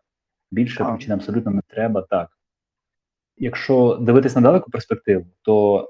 Більше 0.52 0.84
А. 0.84 0.92
причин 0.92 1.12
абсолютно 1.12 1.52
не 1.52 1.62
треба, 1.68 2.02
так. 2.02 2.30
Якщо 3.38 3.96
дивитись 4.02 4.36
на 4.36 4.42
далеку 4.42 4.72
перспективу, 4.72 5.26
то 5.42 5.88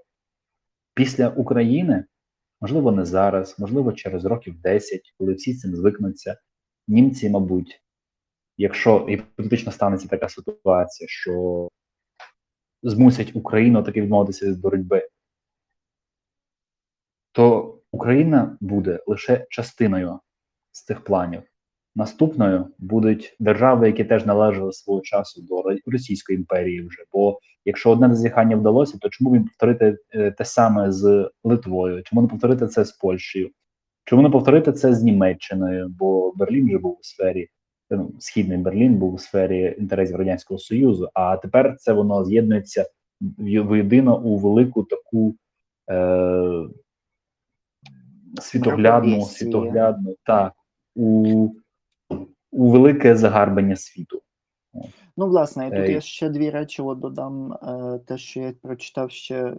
після 0.93 1.29
України, 1.29 2.05
можливо, 2.61 2.91
не 2.91 3.05
зараз, 3.05 3.59
можливо, 3.59 3.93
через 3.93 4.25
років 4.25 4.61
10, 4.61 5.01
коли 5.17 5.33
всі 5.33 5.53
з 5.53 5.59
цим 5.59 5.75
звикнуться, 5.75 6.37
німці, 6.87 7.29
мабуть, 7.29 7.81
якщо 8.57 9.05
гіпотетично 9.05 9.71
станеться 9.71 10.07
така 10.07 10.29
ситуація, 10.29 11.07
що 11.09 11.67
змусять 12.83 13.35
Україну 13.35 13.83
таки 13.83 14.01
відмовитися 14.01 14.45
від 14.45 14.59
боротьби, 14.59 15.07
то 17.31 17.75
Україна 17.91 18.57
буде 18.59 18.99
лише 19.07 19.45
частиною 19.49 20.19
з 20.71 20.83
цих 20.83 21.03
планів. 21.03 21.43
Наступною 21.95 22.67
будуть 22.77 23.35
держави, 23.39 23.87
які 23.87 24.03
теж 24.03 24.25
належали 24.25 24.73
свого 24.73 25.01
часу 25.01 25.41
до 25.41 25.63
Російської 25.85 26.37
імперії, 26.37 26.87
вже 26.87 27.03
бо 27.13 27.39
якщо 27.65 27.91
одне 27.91 28.09
зазіхання 28.09 28.55
вдалося, 28.55 28.97
то 29.01 29.09
чому 29.09 29.35
не 29.35 29.39
повторити 29.39 29.97
е, 30.13 30.31
те 30.31 30.45
саме 30.45 30.91
з 30.91 31.29
Литвою? 31.43 32.03
Чому 32.03 32.21
не 32.21 32.27
повторити 32.27 32.67
це 32.67 32.85
з 32.85 32.91
Польщею? 32.91 33.49
Чому 34.05 34.21
не 34.21 34.29
повторити 34.29 34.73
це 34.73 34.93
з 34.93 35.03
Німеччиною? 35.03 35.89
Бо 35.89 36.33
Берлін 36.35 36.67
вже 36.67 36.77
був 36.77 36.97
у 36.99 37.03
сфері 37.03 37.47
ну, 37.89 38.11
східний 38.19 38.57
Берлін 38.57 38.95
був 38.95 39.13
у 39.13 39.17
сфері 39.17 39.75
інтересів 39.79 40.15
радянського 40.15 40.57
союзу. 40.57 41.09
А 41.13 41.37
тепер 41.37 41.75
це 41.79 41.93
воно 41.93 42.25
з'єднується 42.25 42.89
воєдино 43.39 44.19
у 44.19 44.37
велику 44.37 44.83
таку 44.83 45.35
е, 45.89 46.67
світоглядну, 48.41 49.21
світоглядну 49.21 50.15
так 50.23 50.53
у, 50.95 51.49
у 52.51 52.71
велике 52.71 53.15
загарбання 53.15 53.75
світу. 53.75 54.21
Ну, 55.19 55.27
власне, 55.27 55.67
і 55.67 55.71
тут 55.71 55.89
я 55.89 56.01
ще 56.01 56.29
дві 56.29 56.49
речі 56.49 56.81
от 56.81 56.99
додам. 56.99 57.53
Е, 57.53 57.99
те, 58.05 58.17
що 58.17 58.39
я 58.39 58.53
прочитав 58.61 59.11
ще 59.11 59.35
е, 59.35 59.55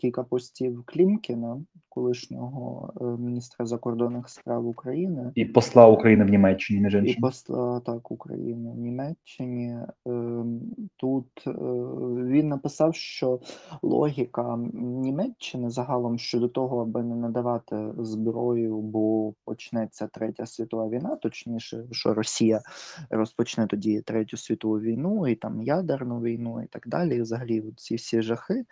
кілька 0.00 0.22
постів 0.22 0.82
Клімкіна, 0.86 1.60
колишнього 1.88 2.92
е, 3.00 3.04
міністра 3.04 3.66
закордонних 3.66 4.28
справ 4.28 4.66
України, 4.66 5.32
і 5.34 5.44
посла 5.44 5.86
України 5.86 6.24
в 6.24 6.28
Німеччині, 6.28 6.80
між 6.80 6.94
іншим. 6.94 7.16
І 7.18 7.20
посла 7.20 7.80
так 7.80 8.10
України 8.10 8.72
в 8.72 8.78
Німеччині. 8.78 9.76
Ем, 10.06 10.60
тут 10.96 11.26
він 12.26 12.48
написав, 12.48 12.94
що 12.94 13.40
логіка 13.82 14.58
Німеччини 14.74 15.70
загалом 15.70 16.18
щодо 16.18 16.48
того, 16.48 16.82
аби 16.82 17.02
не 17.02 17.16
надавати 17.16 17.88
зброю, 17.98 18.78
бо 18.78 19.34
почнеться 19.44 20.08
третя 20.12 20.46
світова 20.46 20.88
війна, 20.88 21.16
точніше, 21.16 21.84
що 21.90 22.14
Росія 22.14 22.60
розпочне 23.10 23.66
тоді 23.66 24.00
третю 24.00 24.36
світову 24.36 24.85
війну, 24.86 25.28
і 25.28 25.34
там 25.34 25.62
ядерну 25.62 26.20
війну, 26.20 26.62
і 26.62 26.66
так 26.66 26.88
далі. 26.88 27.16
І 27.16 27.22
взагалі 27.22 27.72
ці 27.76 27.94
всі 27.94 28.22
жахи 28.22 28.64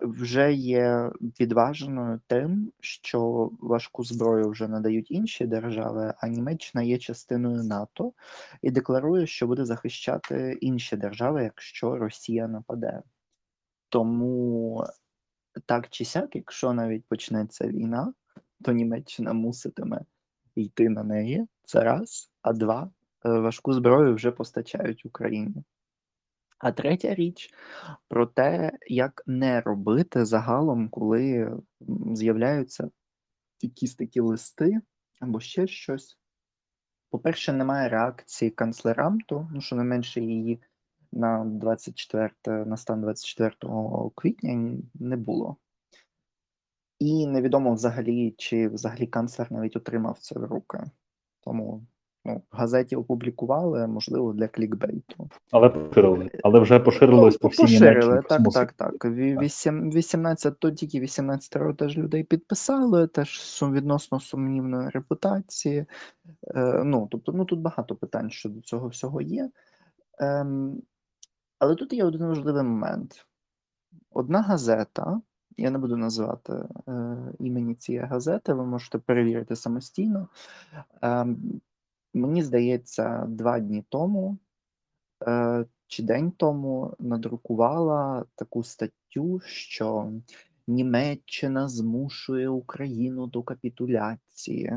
вже 0.00 0.52
є 0.52 1.10
відваженою 1.40 2.20
тим, 2.26 2.72
що 2.80 3.50
важку 3.60 4.04
зброю 4.04 4.50
вже 4.50 4.68
надають 4.68 5.10
інші 5.10 5.46
держави, 5.46 6.14
а 6.18 6.28
Німеччина 6.28 6.84
є 6.84 6.98
частиною 6.98 7.62
НАТО 7.62 8.12
і 8.62 8.70
декларує, 8.70 9.26
що 9.26 9.46
буде 9.46 9.64
захищати 9.64 10.58
інші 10.60 10.96
держави, 10.96 11.42
якщо 11.42 11.96
Росія 11.96 12.48
нападе. 12.48 13.02
Тому 13.88 14.84
так 15.66 15.88
чи 15.88 16.04
сяк, 16.04 16.36
якщо 16.36 16.72
навіть 16.72 17.04
почнеться 17.04 17.68
війна, 17.68 18.12
то 18.62 18.72
Німеччина 18.72 19.32
муситиме 19.32 20.00
йти 20.54 20.88
на 20.88 21.02
неї. 21.02 21.46
Це 21.64 21.80
раз, 21.80 22.30
а 22.42 22.52
два 22.52 22.90
важку 23.24 23.72
зброю 23.72 24.14
вже 24.14 24.30
постачають 24.30 25.06
Україні. 25.06 25.64
А 26.58 26.72
третя 26.72 27.14
річ 27.14 27.54
про 28.08 28.26
те, 28.26 28.72
як 28.86 29.22
не 29.26 29.60
робити 29.60 30.24
загалом, 30.24 30.88
коли 30.88 31.52
з'являються 32.12 32.90
якісь 33.60 33.94
такі 33.94 34.20
листи 34.20 34.80
або 35.20 35.40
ще 35.40 35.66
щось. 35.66 36.18
По-перше, 37.10 37.52
немає 37.52 37.88
реакції 37.88 38.50
канцлерамту, 38.50 39.48
ну 39.52 39.60
що 39.60 39.76
не 39.76 39.84
менше 39.84 40.20
її 40.20 40.62
на 41.12 41.44
24, 41.44 42.32
на 42.46 42.76
стан 42.76 43.00
24 43.00 43.50
квітня 44.14 44.78
не 44.94 45.16
було. 45.16 45.56
І 46.98 47.26
невідомо 47.26 47.74
взагалі, 47.74 48.34
чи 48.38 48.68
взагалі 48.68 49.06
канцлер 49.06 49.52
навіть 49.52 49.76
отримав 49.76 50.18
це 50.18 50.38
в 50.38 50.44
руки. 50.44 50.78
Тому 51.40 51.86
ну, 52.28 52.42
в 52.52 52.56
газеті 52.56 52.96
опублікували, 52.96 53.86
можливо, 53.86 54.32
для 54.32 54.48
клікбейту. 54.48 55.30
Але 55.50 55.68
поширили. 55.68 56.30
Але 56.42 56.60
вже 56.60 56.80
поширилось 56.80 57.34
ну, 57.34 57.38
по 57.38 57.48
всій. 57.48 57.62
Поширили, 57.62 58.22
так, 58.28 58.42
так, 58.52 58.72
так. 58.72 59.04
18, 59.04 60.58
то 60.58 60.70
тільки 60.70 61.00
18 61.00 61.56
років 61.56 61.76
теж 61.76 61.98
людей 61.98 62.24
підписали, 62.24 63.06
теж 63.06 63.62
відносно 63.62 64.20
сумнівної 64.20 64.88
репутації. 64.88 65.86
Е, 66.54 66.82
ну, 66.84 67.08
тобто, 67.10 67.32
ну 67.32 67.44
тут 67.44 67.60
багато 67.60 67.94
питань 67.94 68.30
щодо 68.30 68.60
цього 68.60 68.88
всього 68.88 69.20
є. 69.20 69.50
Ем, 70.18 70.82
але 71.58 71.74
тут 71.74 71.92
є 71.92 72.04
один 72.04 72.26
важливий 72.26 72.62
момент. 72.62 73.26
Одна 74.10 74.42
газета, 74.42 75.20
я 75.56 75.70
не 75.70 75.78
буду 75.78 75.96
називати 75.96 76.52
е, 76.88 77.16
імені 77.38 77.74
цієї 77.74 78.04
газети, 78.04 78.52
ви 78.52 78.64
можете 78.64 78.98
перевірити 78.98 79.56
самостійно. 79.56 80.28
Е, 81.02 81.26
Мені 82.14 82.42
здається, 82.42 83.26
два 83.28 83.60
дні 83.60 83.84
тому 83.88 84.38
е, 85.26 85.64
чи 85.86 86.02
день 86.02 86.30
тому 86.30 86.96
надрукувала 86.98 88.24
таку 88.34 88.64
статтю, 88.64 89.40
що 89.40 90.12
Німеччина 90.68 91.68
змушує 91.68 92.48
Україну 92.48 93.26
до 93.26 93.42
капітуляції. 93.42 94.72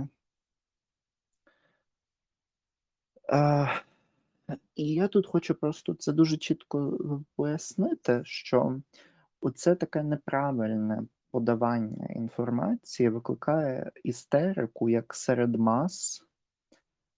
Е, 3.30 3.68
і 4.76 4.94
я 4.94 5.08
тут 5.08 5.28
хочу 5.28 5.56
просто 5.56 5.94
це 5.94 6.12
дуже 6.12 6.38
чітко 6.38 7.00
пояснити, 7.36 8.22
що 8.26 8.82
оце 9.42 9.76
таке 9.76 10.04
неправильне 10.04 11.04
подавання 11.32 12.06
інформації 12.06 13.10
викликає 13.10 13.92
істерику 14.04 14.90
як 14.90 15.16
серед 15.16 15.56
мас 15.56 16.26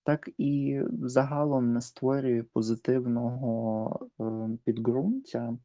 так 0.04 0.30
і 0.38 0.82
загалом 1.02 1.74
не 1.74 1.82
створює 1.82 2.44
позитивного 2.44 4.10
е, 4.22 4.24
підґрунтя 4.66 5.58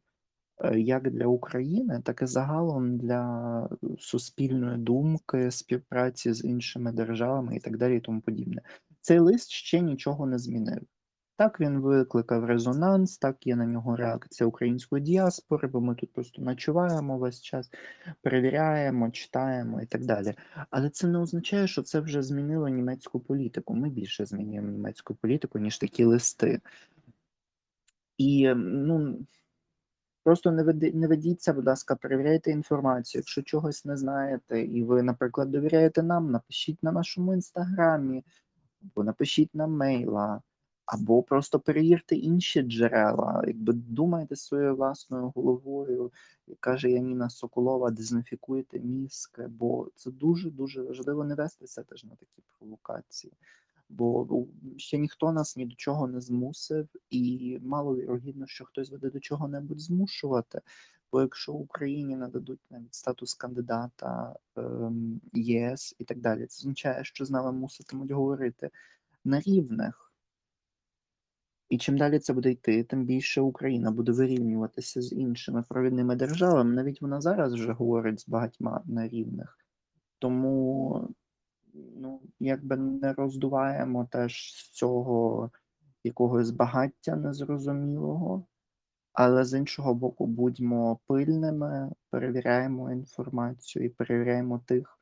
е, 0.64 0.80
як 0.80 1.10
для 1.10 1.26
України, 1.26 2.02
так 2.04 2.22
і 2.22 2.26
загалом 2.26 2.98
для 2.98 3.68
суспільної 3.98 4.78
думки, 4.78 5.50
співпраці 5.50 6.32
з 6.32 6.44
іншими 6.44 6.92
державами 6.92 7.56
і 7.56 7.60
так 7.60 7.76
далі, 7.76 7.96
і 7.96 8.00
тому 8.00 8.20
подібне. 8.20 8.62
Цей 9.00 9.18
лист 9.18 9.50
ще 9.50 9.80
нічого 9.80 10.26
не 10.26 10.38
змінив. 10.38 10.82
Так 11.38 11.60
він 11.60 11.80
викликав 11.80 12.44
резонанс, 12.44 13.18
так 13.18 13.46
є 13.46 13.56
на 13.56 13.66
нього 13.66 13.96
реакція 13.96 14.46
української 14.46 15.02
діаспори, 15.02 15.68
бо 15.68 15.80
ми 15.80 15.94
тут 15.94 16.12
просто 16.12 16.42
ночуваємо 16.42 17.18
весь 17.18 17.42
час, 17.42 17.70
перевіряємо, 18.22 19.10
читаємо 19.10 19.80
і 19.82 19.86
так 19.86 20.04
далі. 20.04 20.34
Але 20.70 20.90
це 20.90 21.06
не 21.06 21.18
означає, 21.18 21.66
що 21.66 21.82
це 21.82 22.00
вже 22.00 22.22
змінило 22.22 22.68
німецьку 22.68 23.20
політику. 23.20 23.74
Ми 23.74 23.90
більше 23.90 24.26
змінюємо 24.26 24.68
німецьку 24.68 25.14
політику, 25.14 25.58
ніж 25.58 25.78
такі 25.78 26.04
листи. 26.04 26.60
І 28.16 28.54
ну. 28.56 29.18
Просто 30.24 30.50
не 30.52 30.62
веди, 30.62 30.92
не 30.92 31.06
ведіться, 31.06 31.52
будь 31.52 31.66
ласка, 31.66 31.96
перевіряйте 31.96 32.50
інформацію. 32.50 33.20
Якщо 33.20 33.42
чогось 33.42 33.84
не 33.84 33.96
знаєте, 33.96 34.62
і 34.62 34.84
ви, 34.84 35.02
наприклад, 35.02 35.50
довіряєте 35.50 36.02
нам, 36.02 36.30
напишіть 36.30 36.82
на 36.82 36.92
нашому 36.92 37.34
інстаграмі, 37.34 38.24
або 38.82 39.04
напишіть 39.04 39.54
на 39.54 39.66
мейла. 39.66 40.42
Або 40.88 41.22
просто 41.22 41.60
перевірте 41.60 42.16
інші 42.16 42.62
джерела, 42.62 43.42
якби 43.46 43.72
думайте 43.72 44.36
своєю 44.36 44.76
власною 44.76 45.32
головою, 45.34 46.12
як 46.46 46.60
каже 46.60 46.90
Яніна 46.90 47.30
Соколова, 47.30 47.90
дезінфікуйте 47.90 48.80
мізки, 48.80 49.46
бо 49.46 49.88
це 49.94 50.10
дуже-дуже 50.10 50.82
важливо 50.82 51.24
не 51.24 51.34
вестися 51.34 51.82
теж 51.82 52.04
на 52.04 52.10
такі 52.10 52.42
провокації. 52.58 53.32
Бо 53.88 54.46
ще 54.76 54.98
ніхто 54.98 55.32
нас 55.32 55.56
ні 55.56 55.66
до 55.66 55.74
чого 55.76 56.06
не 56.06 56.20
змусив, 56.20 56.88
і 57.10 57.58
мало 57.62 57.96
вірогідно, 57.96 58.46
що 58.46 58.64
хтось 58.64 58.90
буде 58.90 59.10
до 59.10 59.20
чого-небудь 59.20 59.80
змушувати. 59.80 60.60
Бо 61.12 61.20
якщо 61.20 61.52
Україні 61.52 62.16
нададуть 62.16 62.60
навіть 62.70 62.94
статус 62.94 63.34
кандидата 63.34 64.34
ем, 64.56 65.20
ЄС 65.32 65.94
і 65.98 66.04
так 66.04 66.20
далі, 66.20 66.46
це 66.46 66.60
означає, 66.62 67.04
що 67.04 67.24
з 67.24 67.30
нами 67.30 67.52
муситимуть 67.52 68.10
говорити 68.10 68.70
на 69.24 69.40
рівних. 69.40 70.07
І 71.68 71.78
чим 71.78 71.98
далі 71.98 72.18
це 72.18 72.32
буде 72.32 72.50
йти, 72.50 72.84
тим 72.84 73.04
більше 73.04 73.40
Україна 73.40 73.90
буде 73.90 74.12
вирівнюватися 74.12 75.02
з 75.02 75.12
іншими 75.12 75.64
провідними 75.68 76.16
державами. 76.16 76.74
Навіть 76.74 77.02
вона 77.02 77.20
зараз 77.20 77.54
вже 77.54 77.72
говорить 77.72 78.20
з 78.20 78.28
багатьма 78.28 78.82
на 78.86 79.08
рівних. 79.08 79.58
Тому 80.18 81.08
ну, 81.74 82.20
якби 82.40 82.76
не 82.76 83.12
роздуваємо 83.12 84.08
теж 84.10 84.54
з 84.54 84.70
цього 84.70 85.50
якогось 86.04 86.50
багаття 86.50 87.16
незрозумілого, 87.16 88.46
але 89.12 89.44
з 89.44 89.58
іншого 89.58 89.94
боку, 89.94 90.26
будьмо 90.26 91.00
пильними, 91.06 91.92
перевіряємо 92.10 92.92
інформацію 92.92 93.84
і 93.84 93.88
перевіряємо 93.88 94.58
тих, 94.58 94.98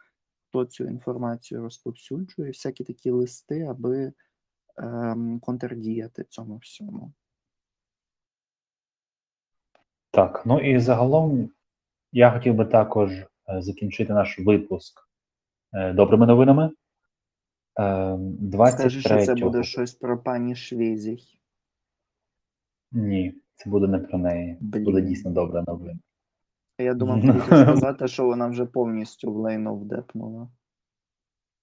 хто 0.48 0.64
цю 0.64 0.84
інформацію 0.84 1.62
розповсюджує, 1.62 2.48
всякі 2.48 2.84
такі 2.84 3.10
листи, 3.10 3.62
аби 3.62 4.12
контрдіяти 5.43 6.24
цьому 6.24 6.57
всьому. 6.57 7.12
Так, 10.11 10.43
ну 10.47 10.61
і 10.61 10.79
загалом 10.79 11.51
я 12.12 12.31
хотів 12.31 12.55
би 12.55 12.64
також 12.64 13.12
е, 13.12 13.27
закінчити 13.62 14.12
наш 14.12 14.39
випуск 14.39 15.09
е, 15.72 15.93
добрими 15.93 16.27
новинами. 16.27 16.70
Е, 17.81 18.18
Скажи, 18.70 19.01
що 19.01 19.24
це 19.24 19.35
буде 19.35 19.62
щось 19.62 19.95
про 19.95 20.22
пані 20.22 20.57
Швєзіх. 20.57 21.20
Ні, 22.93 23.35
це 23.57 23.70
буде 23.70 23.87
не 23.87 23.99
про 23.99 24.18
неї. 24.18 24.59
Це 24.72 24.79
буде 24.79 25.01
дійсно 25.01 25.31
добра 25.31 25.64
новина. 25.66 25.99
Я 26.79 26.95
думав, 26.95 27.20
ти 27.20 27.33
хотів 27.33 27.59
сказати, 27.68 28.09
що 28.09 28.24
вона 28.24 28.47
вже 28.47 28.66
повністю 28.66 29.33
в 29.33 29.37
лайно 29.37 29.74
вдепнула. 29.74 30.49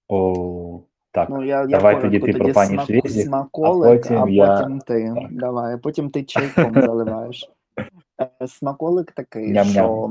О, 0.08 0.82
так. 1.14 1.28
Ну, 1.30 1.44
я, 1.44 1.60
я 1.60 1.66
Давай 1.66 1.94
коротко, 1.94 2.10
тоді 2.20 2.32
ти 2.32 2.38
про 2.38 2.52
пані 2.52 2.76
смак- 2.78 2.86
Швєзіх, 2.86 3.26
смаколик, 3.26 4.06
а 4.10 4.14
а 4.14 4.20
потім 4.20 4.20
потім, 4.20 4.34
я- 4.34 4.80
ти. 4.86 5.12
Так. 5.14 5.32
Давай, 5.32 5.76
потім 5.78 6.10
ти 6.10 6.22
чайком 6.24 6.74
заливаєш. 6.74 7.50
Е, 8.42 8.46
Смаколик 8.48 9.12
такий, 9.12 9.52
Ням-ням. 9.52 9.70
що 9.72 10.10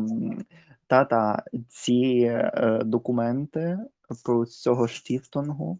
та-та, 0.87 1.43
ці 1.69 2.31
е, 2.31 2.81
документи 2.85 3.79
про 4.25 4.45
цього 4.45 4.87
штіфтингу. 4.87 5.77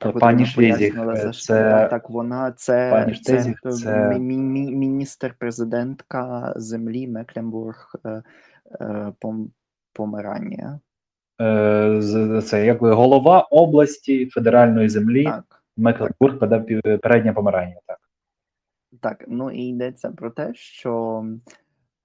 Про 0.00 0.12
пані 0.12 0.46
що- 1.32 1.46
це- 1.46 1.88
так 1.90 2.10
вона 2.10 2.52
це, 2.52 2.90
пані 2.90 3.12
це, 3.12 3.18
Штезіх, 3.18 3.60
е, 3.66 3.70
це- 3.72 4.08
мі- 4.08 4.18
мі- 4.20 4.74
міністр-президентка 4.74 6.52
землі 6.56 7.08
Мекленбург 7.08 7.94
е, 8.06 8.22
е, 8.80 9.12
Пом- 9.20 9.48
Померанія. 9.92 10.80
З- 10.90 10.91
це 12.44 12.66
якби 12.66 12.92
голова 12.92 13.40
області 13.40 14.26
федеральної 14.26 14.88
землі 14.88 15.24
Так. 15.24 15.62
Мекленбург, 15.76 16.38
Педа- 16.38 16.98
передня 16.98 17.32
Померання. 17.32 17.76
Так. 17.86 17.98
Так, 19.00 19.24
ну 19.28 19.50
і 19.50 19.62
йдеться 19.62 20.10
про 20.10 20.30
те, 20.30 20.54
що 20.54 21.24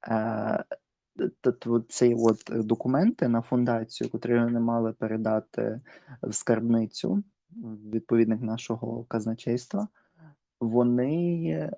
е, 0.07 0.63
ці 1.89 2.13
от 2.13 2.49
е, 2.51 2.63
документи 2.63 3.27
на 3.27 3.41
фундацію, 3.41 4.09
котрі 4.09 4.39
вони 4.39 4.59
мали 4.59 4.93
передати 4.93 5.81
в 6.23 6.33
скарбницю 6.33 7.23
в 7.49 7.89
відповідник 7.89 8.41
нашого 8.41 9.03
казначейства, 9.03 9.87
вони, 10.59 11.71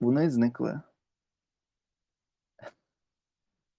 вони 0.00 0.30
зникли. 0.30 0.80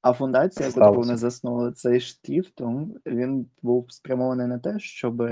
А 0.05 0.13
фундація, 0.13 0.69
яку 0.75 0.93
вони 0.93 1.17
заснули, 1.17 1.71
цей 1.71 1.99
штіфтом, 1.99 2.93
він 3.05 3.47
був 3.61 3.91
спрямований 3.91 4.47
на 4.47 4.59
те, 4.59 4.79
щоб 4.79 5.29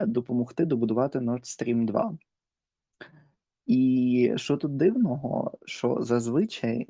допомогти 0.00 0.64
добудувати 0.64 1.18
Nord 1.18 1.42
Stream 1.42 1.84
2. 1.84 2.18
І 3.66 4.32
що 4.36 4.56
тут 4.56 4.76
дивного, 4.76 5.58
що 5.64 5.98
зазвичай, 6.00 6.88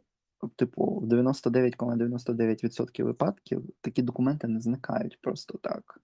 типу, 0.56 0.84
в 0.84 1.04
99,99% 1.04 3.02
випадків 3.02 3.64
такі 3.80 4.02
документи 4.02 4.48
не 4.48 4.60
зникають 4.60 5.20
просто 5.20 5.58
так. 5.58 6.00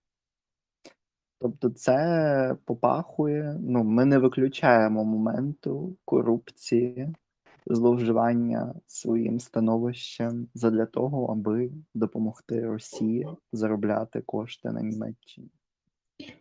Тобто, 1.41 1.71
це 1.71 2.57
попахує, 2.65 3.59
ну, 3.61 3.85
ми 3.85 4.05
не 4.05 4.19
виключаємо 4.19 5.05
моменту 5.05 5.97
корупції, 6.05 7.15
зловживання 7.67 8.75
своїм 8.87 9.41
становищем 9.41 10.49
задля 10.55 10.87
того, 10.87 11.27
аби 11.27 11.71
допомогти 11.95 12.67
Росії 12.67 13.29
заробляти 13.53 14.21
кошти 14.27 14.71
на 14.71 14.81
Німеччині. 14.83 15.49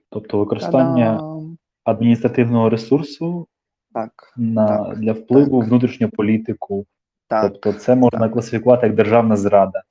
Тобто 0.09 0.37
використання 0.37 1.17
Та-дам! 1.17 1.57
адміністративного 1.83 2.69
ресурсу 2.69 3.47
Так, 3.93 4.33
на, 4.37 4.67
так, 4.67 4.99
для 4.99 5.13
впливу 5.13 5.59
так. 5.59 5.69
внутрішню 5.69 6.09
політику. 6.09 6.85
так. 7.27 7.51
тобто 7.51 7.73
це 7.73 7.95
можна 7.95 8.19
так. 8.19 8.33
класифікувати 8.33 8.87
як 8.87 8.95
державна 8.95 9.35
зрада. 9.37 9.83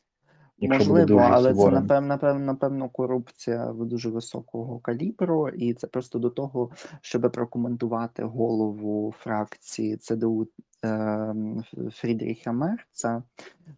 Якщо 0.59 0.89
буде 0.89 1.01
Можливо, 1.01 1.21
дуже 1.21 1.35
але 1.35 1.49
це 1.49 1.55
суворим. 1.55 1.75
напевно, 1.75 2.09
напевно, 2.09 2.45
напевно, 2.45 2.89
корупція 2.89 3.73
дуже 3.73 4.11
високого 4.11 4.79
калібру, 4.79 5.49
і 5.49 5.75
це 5.75 5.87
просто 5.87 6.19
до 6.19 6.31
того, 6.31 6.71
щоб 7.01 7.33
прокоментувати 7.33 8.25
голову 8.25 9.15
фракції 9.19 9.97
ЦДУ 9.97 10.49
ем, 10.83 11.65
Фрідріха 11.93 12.53
Мерца, 12.53 13.23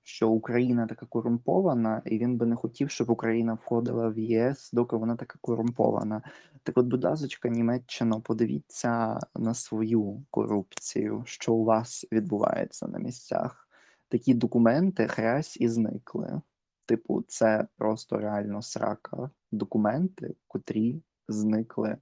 що 0.03 0.31
Україна 0.31 0.87
така 0.87 1.07
корумпована, 1.07 2.03
і 2.05 2.19
він 2.19 2.37
би 2.37 2.47
не 2.47 2.57
хотів, 2.57 2.91
щоб 2.91 3.11
Україна 3.11 3.55
входила 3.55 4.09
в 4.09 4.19
ЄС, 4.19 4.71
доки 4.73 4.97
вона 4.97 5.17
така 5.17 5.39
корумпована. 5.41 6.23
Так 6.63 6.79
от, 6.79 6.87
будь 6.87 7.05
ласка, 7.05 7.49
Німеччина, 7.49 8.21
подивіться 8.21 9.21
на 9.35 9.55
свою 9.55 10.23
корупцію, 10.31 11.23
що 11.27 11.55
у 11.55 11.65
вас 11.65 12.07
відбувається 12.13 12.89
на 12.89 12.99
місцях. 12.99 13.69
Такі 14.09 14.35
документи 14.35 15.07
хрясь 15.07 15.57
і 15.61 15.69
зникли. 15.69 16.41
Типу, 16.87 17.25
це 17.29 17.67
просто 17.77 18.19
реально 18.19 18.63
срака. 18.63 19.31
Документи, 19.53 20.35
котрі 20.49 21.03
зникли 21.29 21.97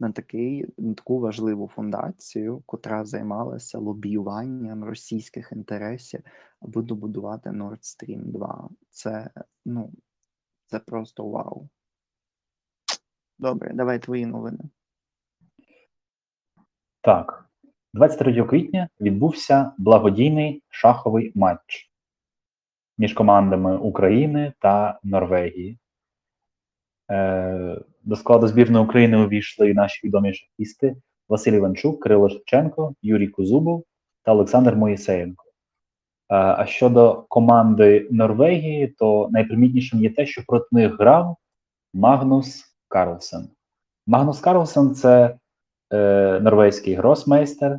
на 0.00 0.12
такий, 0.12 0.66
на 0.78 0.94
таку 0.94 1.20
важливу 1.20 1.68
фундацію, 1.68 2.62
котра 2.66 3.04
займалася 3.04 3.78
лобіюванням 3.78 4.84
російських 4.84 5.52
інтересів, 5.52 6.20
аби 6.60 6.82
добудувати 6.82 7.50
Nord 7.50 7.80
Stream 7.80 8.22
2. 8.24 8.68
Це, 8.90 9.30
ну, 9.64 9.92
це 10.66 10.78
просто 10.78 11.28
вау. 11.28 11.68
Добре, 13.38 13.72
давай 13.74 13.98
твої 13.98 14.26
новини. 14.26 14.58
Так, 17.00 17.50
23 17.94 18.44
квітня 18.44 18.88
відбувся 19.00 19.72
благодійний 19.78 20.62
шаховий 20.68 21.32
матч 21.34 21.89
між 23.00 23.12
командами 23.12 23.76
України 23.76 24.52
та 24.58 24.98
Норвегії. 25.02 25.78
Е, 27.10 27.80
до 28.02 28.16
складу 28.16 28.48
збірної 28.48 28.84
України 28.84 29.16
увійшли 29.16 29.74
наші 29.74 30.06
відомі 30.06 30.34
шахісти 30.34 30.96
Василь 31.28 31.52
Іванчук, 31.52 32.02
Кирило 32.02 32.28
Шевченко, 32.28 32.94
Юрій 33.02 33.28
Кузубов 33.28 33.84
та 34.22 34.32
Олександр 34.32 34.76
Моїсеєнко. 34.76 35.44
Е, 35.44 35.52
а 36.34 36.66
щодо 36.66 37.24
команди 37.28 38.08
Норвегії, 38.10 38.86
то 38.86 39.28
найпримітнішим 39.30 40.02
є 40.02 40.10
те, 40.10 40.26
що 40.26 40.42
проти 40.46 40.66
них 40.72 40.98
грав 40.98 41.36
Магнус 41.94 42.64
Карлсен. 42.88 43.48
Магнус 44.06 44.40
Карлсен 44.40 44.94
це 44.94 45.36
е, 45.92 46.40
норвезький 46.42 46.94
гросмейстер, 46.94 47.78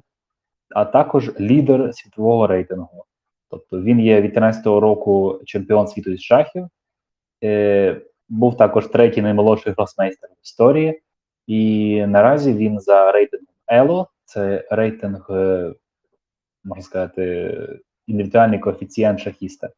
а 0.75 0.85
також 0.85 1.39
лідер 1.39 1.95
світового 1.95 2.47
рейтингу. 2.47 3.05
Тобто 3.51 3.81
він 3.81 3.99
є 3.99 4.21
від 4.21 4.37
13-го 4.37 4.79
року 4.79 5.41
чемпіон 5.45 5.87
світу 5.87 6.11
із 6.11 6.21
шахів, 6.21 6.67
е, 7.43 8.01
був 8.29 8.57
також 8.57 8.87
третій 8.87 9.21
наймолодший 9.21 9.73
гросмейстер 9.73 10.29
в 10.29 10.43
історії, 10.43 11.01
і 11.47 12.05
наразі 12.07 12.53
він 12.53 12.79
за 12.79 13.11
рейтингом 13.11 13.55
ELO, 13.73 14.05
це 14.25 14.67
рейтинг, 14.71 15.27
е, 15.29 15.73
можна 16.63 16.83
сказати, 16.83 17.57
індивідуальний 18.07 18.59
коефіцієнт 18.59 19.19
шахіста. 19.19 19.69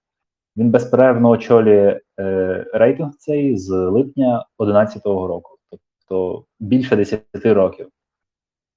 Він 0.58 0.70
безперервно 0.70 1.30
очолює 1.30 2.00
е, 2.20 2.66
рейтинг 2.74 3.12
цей 3.18 3.58
з 3.58 3.70
липня 3.70 4.46
2011 4.60 5.06
року, 5.06 5.58
тобто 5.70 6.46
більше 6.60 6.96
10 6.96 7.24
років. 7.46 7.90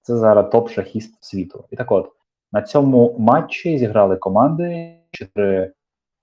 Це 0.03 0.17
зараз 0.17 0.47
топ-шахіст 0.47 1.11
світу. 1.21 1.65
І 1.71 1.77
так 1.77 1.93
от, 1.93 2.13
на 2.53 2.63
цьому 2.63 3.17
матчі 3.19 3.79
зіграли 3.79 4.17
команди: 4.17 4.97
чотири 5.11 5.73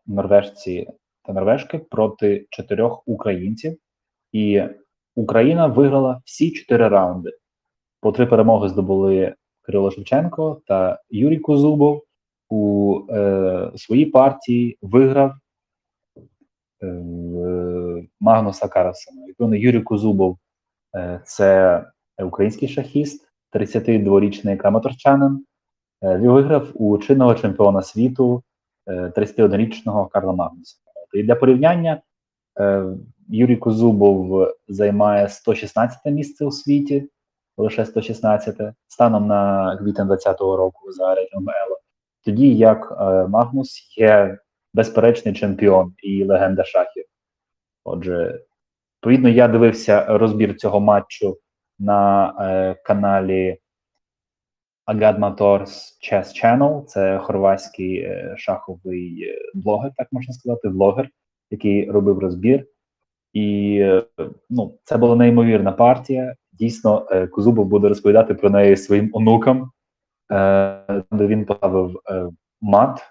норвежці 0.05 0.87
та 1.23 1.33
норвежки 1.33 1.79
проти 1.79 2.47
чотирьох 2.49 3.03
українців. 3.05 3.77
І 4.31 4.63
Україна 5.15 5.67
виграла 5.67 6.21
всі 6.25 6.51
чотири 6.51 6.87
раунди. 6.87 7.31
По 8.01 8.11
три 8.11 8.25
перемоги 8.25 8.69
здобули 8.69 9.35
Кирило 9.61 9.91
Шевченко 9.91 10.61
та 10.67 11.01
Юрій 11.09 11.39
Козубов. 11.39 12.03
У 12.49 12.99
е, 13.09 13.71
своїй 13.75 14.05
партії 14.05 14.77
виграв 14.81 15.33
е, 16.83 17.03
Магнуса 18.19 18.67
Карлсена. 18.67 19.25
Відповідно, 19.27 19.55
Юрій 19.55 19.81
Козубов 19.81 20.37
е, 20.95 21.21
це 21.25 21.83
український 22.19 22.69
шахіст, 22.69 23.27
32-річний 23.53 24.57
краматорчанин. 24.57 25.45
Е, 26.03 26.17
Він 26.17 26.31
виграв 26.31 26.71
у 26.73 26.97
чинного 26.97 27.35
чемпіона 27.35 27.81
світу 27.81 28.43
е, 28.87 29.11
31-річного 29.17 30.05
Карла 30.05 30.33
Магнуса. 30.33 30.77
І 31.13 31.23
для 31.23 31.35
порівняння 31.35 32.01
е, 32.59 32.85
Юрій 33.29 33.57
Козубов 33.57 34.47
займає 34.67 35.29
116 35.29 36.05
місце 36.05 36.45
у 36.45 36.51
світі, 36.51 37.09
лише 37.57 37.85
116 37.85 38.55
станом 38.87 39.27
на 39.27 39.75
квітень 39.77 40.07
2020 40.07 40.41
року 40.41 40.91
за 40.91 41.15
рейтингом 41.15 41.49
Ело. 41.49 41.77
Тоді 42.25 42.55
як 42.55 42.97
е, 42.99 43.27
Магнус 43.27 43.97
є 43.97 44.37
безперечний 44.73 45.33
чемпіон 45.33 45.93
і 46.03 46.23
легенда 46.23 46.63
шахів. 46.63 47.05
Отже, 47.83 48.41
відповідно, 48.97 49.29
я 49.29 49.47
дивився 49.47 50.05
розбір 50.05 50.55
цього 50.55 50.79
матчу 50.79 51.37
на 51.79 52.33
е, 52.39 52.75
каналі 52.83 53.57
Agadmators 54.87 55.71
Chess 56.01 56.43
Channel, 56.43 56.85
це 56.85 57.17
хорватський 57.19 57.97
е, 57.97 58.35
шаховий 58.37 59.23
е, 59.23 59.37
блогер, 59.53 59.91
так 59.97 60.07
можна 60.11 60.33
сказати, 60.33 60.69
блогер, 60.69 61.09
який 61.51 61.91
робив 61.91 62.19
розбір. 62.19 62.65
І 63.33 63.77
е, 63.81 64.03
ну, 64.49 64.77
це 64.83 64.97
була 64.97 65.15
неймовірна 65.15 65.71
партія. 65.71 66.35
Дійсно, 66.51 67.07
Кузубов 67.31 67.65
буде 67.65 67.89
розповідати 67.89 68.33
про 68.33 68.49
неї 68.49 68.77
своїм 68.77 69.09
онукам, 69.13 69.71
де 71.11 71.27
він 71.27 71.45
поставив 71.45 71.99
мат. 72.61 73.01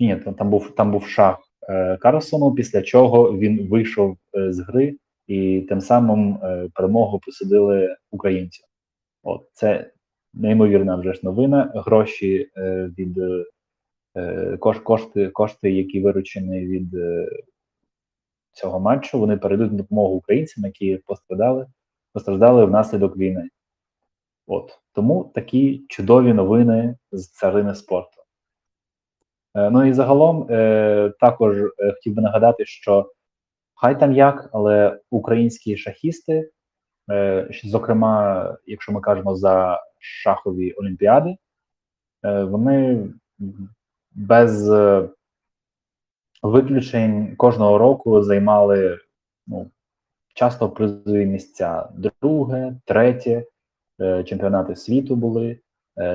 Ні, 0.00 0.16
там, 0.16 0.50
був 0.50 0.74
там 0.74 0.92
був 0.92 1.06
шах 1.06 1.38
Карлсону, 2.00 2.54
після 2.54 2.82
чого 2.82 3.38
він 3.38 3.68
вийшов 3.68 4.16
з 4.34 4.60
гри 4.60 4.96
і 5.26 5.60
тим 5.60 5.80
самим 5.80 6.38
перемогу 6.74 7.18
присудили 7.18 7.96
українцю. 8.10 8.64
От 9.22 9.48
це 9.52 9.90
неймовірна 10.34 10.96
вже 10.96 11.12
ж 11.12 11.20
новина. 11.22 11.72
Гроші 11.74 12.50
е, 12.56 12.90
від 12.98 13.18
е, 14.16 14.56
кош, 14.56 14.78
кошти, 14.78 15.28
кошти, 15.28 15.70
які 15.70 16.00
виручені 16.00 16.66
від 16.66 16.94
е, 16.94 17.28
цього 18.52 18.80
матчу, 18.80 19.18
вони 19.18 19.36
перейдуть 19.36 19.72
на 19.72 19.78
допомогу 19.78 20.14
українцям, 20.14 20.64
які 20.64 20.96
пострадали, 20.96 21.66
постраждали 22.12 22.64
внаслідок 22.64 23.16
війни. 23.16 23.48
От 24.46 24.78
тому 24.92 25.32
такі 25.34 25.86
чудові 25.88 26.32
новини 26.32 26.96
з 27.12 27.28
царини 27.28 27.74
спорту. 27.74 28.22
Ну 29.54 29.84
і 29.84 29.92
загалом 29.92 30.46
також 31.20 31.56
хотів 31.94 32.14
би 32.14 32.22
нагадати, 32.22 32.64
що 32.64 33.12
хай 33.74 34.00
там 34.00 34.12
як, 34.12 34.50
але 34.52 35.00
українські 35.10 35.76
шахісти, 35.76 36.50
зокрема, 37.64 38.56
якщо 38.66 38.92
ми 38.92 39.00
кажемо 39.00 39.36
за 39.36 39.80
шахові 40.02 40.72
олімпіади, 40.72 41.36
е, 42.24 42.44
вони 42.44 43.08
без 44.12 44.70
е, 44.70 45.08
виключень 46.42 47.36
кожного 47.36 47.78
року 47.78 48.22
займали 48.22 48.98
ну, 49.46 49.70
часто 50.34 50.70
призові 50.70 51.26
місця. 51.26 51.88
Друге, 51.94 52.76
третє, 52.84 53.46
е, 54.00 54.24
чемпіонати 54.24 54.76
світу 54.76 55.16
були. 55.16 55.58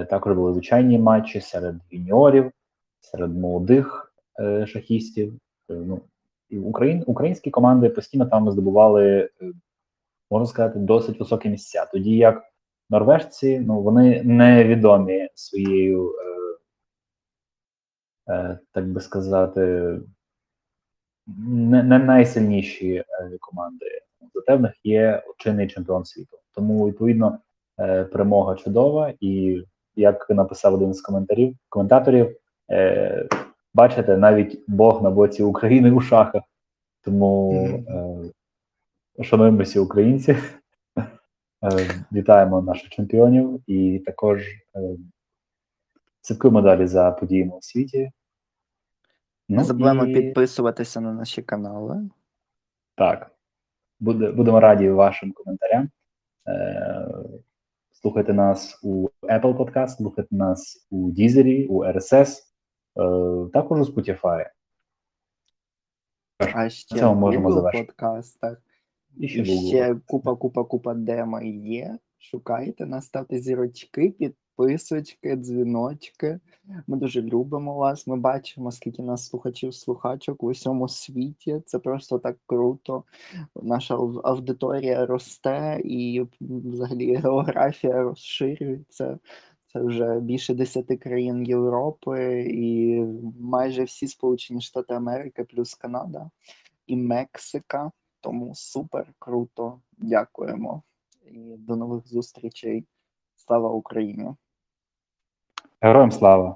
Також 0.10 0.34
були 0.36 0.54
звичайні 0.54 1.00
матчі 1.00 1.42
серед 1.42 1.76
юніорів, 1.92 2.52
серед 3.00 3.38
молодих 3.38 4.14
шахістів. 4.66 5.34
Ну, 5.70 6.02
Україн, 6.52 7.04
українські 7.08 7.50
команди 7.50 7.90
постійно 7.90 8.26
там 8.26 8.52
здобували, 8.52 9.30
можна 10.32 10.48
сказати, 10.48 10.80
досить 10.80 11.20
високі 11.20 11.50
місця. 11.50 11.86
Тоді 11.86 12.16
як 12.18 12.44
норвежці, 12.90 13.60
ну 13.60 13.82
вони 13.82 14.24
невідомі 14.24 15.30
своєю, 15.36 16.12
е, 18.28 18.34
е, 18.34 18.60
так 18.72 18.88
би 18.88 19.02
сказати, 19.02 19.92
не, 21.48 21.84
не 21.84 22.00
найсильніші 22.00 22.96
е, 22.96 23.06
команди. 23.40 23.86
Зате 24.34 24.56
в 24.56 24.62
них 24.62 24.74
є 24.84 25.24
чинний 25.38 25.68
чемпіон 25.68 26.06
світу. 26.06 26.38
Тому, 26.52 26.88
відповідно, 26.88 27.40
е, 27.80 28.04
перемога 28.04 28.56
чудова. 28.56 29.14
І 29.20 29.64
як 29.96 30.30
написав 30.30 30.74
один 30.74 30.94
з 30.94 31.02
коментарів, 31.02 31.56
коментаторів, 31.70 32.38
е, 32.72 33.28
бачите, 33.74 34.18
навіть 34.18 34.64
Бог 34.68 35.04
на 35.04 35.10
боці 35.10 35.44
України 35.44 35.92
у 35.92 36.02
шахах. 36.02 36.44
Тому 37.02 37.54
е, 39.18 39.24
шануємо 39.24 39.64
всі 39.64 39.80
українці. 39.80 40.38
Е, 41.64 42.06
Вітаємо 42.12 42.62
наших 42.62 42.90
чемпіонів 42.90 43.64
і 43.68 44.00
також 44.00 44.42
е, 44.76 44.98
слідкуємо 46.22 46.62
далі 46.62 46.88
за 46.88 47.12
подіями 47.12 47.56
у 47.56 47.62
світі. 47.62 48.12
Не 49.50 49.64
забуваємо 49.64 50.06
і- 50.06 50.14
підписуватися 50.14 51.02
на 51.02 51.14
наші 51.14 51.42
канали. 51.42 52.10
Так. 52.96 53.32
Буде, 54.00 54.32
будемо 54.32 54.60
раді 54.60 54.90
вашим 54.90 55.32
коментарям. 55.32 55.90
Е, 56.48 57.08
слухайте 57.92 58.34
нас 58.34 58.80
у 58.84 59.10
Apple 59.22 59.58
Podcast, 59.58 59.88
слухайте 59.88 60.36
нас 60.36 60.88
у 60.90 61.12
Deezer, 61.12 61.68
у 61.68 61.84
RSS, 61.86 62.40
також 63.54 63.80
у 63.80 63.92
Spotify. 63.92 64.50
А 66.56 66.70
ще 66.70 67.06
в 67.06 67.16
можемо 67.16 67.52
завершити. 67.52 67.94
І 67.94 68.24
ще 68.24 68.58
І 69.20 69.28
Google. 69.42 69.68
ще 69.68 69.96
купа, 70.06 70.36
купа, 70.36 70.64
купа 70.64 70.94
демо 70.94 71.42
є. 71.42 71.98
Шукайте 72.20 72.86
нас, 72.86 73.06
ставте 73.06 73.40
зірочки, 73.40 74.10
підписочки, 74.10 75.36
дзвіночки. 75.36 76.40
Ми 76.88 76.98
дуже 76.98 77.22
любимо 77.22 77.76
вас. 77.76 78.08
Ми 78.08 78.18
бачимо, 78.18 78.72
скільки 78.72 79.02
нас 79.02 79.26
слухачів, 79.26 79.74
слухачок 79.74 80.44
в 80.44 80.46
усьому 80.46 80.88
світі. 80.88 81.62
Це 81.66 81.80
просто 81.80 82.20
так 82.20 82.38
круто. 82.46 83.04
Наша 83.56 83.96
ау- 83.96 84.22
аудиторія 84.24 85.06
росте 85.06 85.82
і 85.84 86.26
взагалі 86.42 87.16
географія 87.16 88.04
розширюється. 88.04 89.20
Це 89.74 89.82
вже 89.82 90.20
більше 90.20 90.54
10 90.54 90.98
країн 90.98 91.44
Європи 91.44 92.48
і 92.52 93.00
майже 93.40 93.84
всі 93.84 94.08
Сполучені 94.08 94.62
Штати 94.62 94.94
Америки, 94.94 95.44
плюс 95.44 95.76
Канада 95.76 96.30
і 96.88 96.96
Мексика. 96.98 97.92
Тому 98.22 98.56
супер 98.56 99.14
круто. 99.20 99.82
Дякуємо. 99.92 100.84
І 101.22 101.56
до 101.58 101.76
нових 101.76 102.08
зустрічей. 102.08 102.88
Слава 103.36 103.70
Україні! 103.70 104.36
Героям 105.82 106.12
слава! 106.12 106.56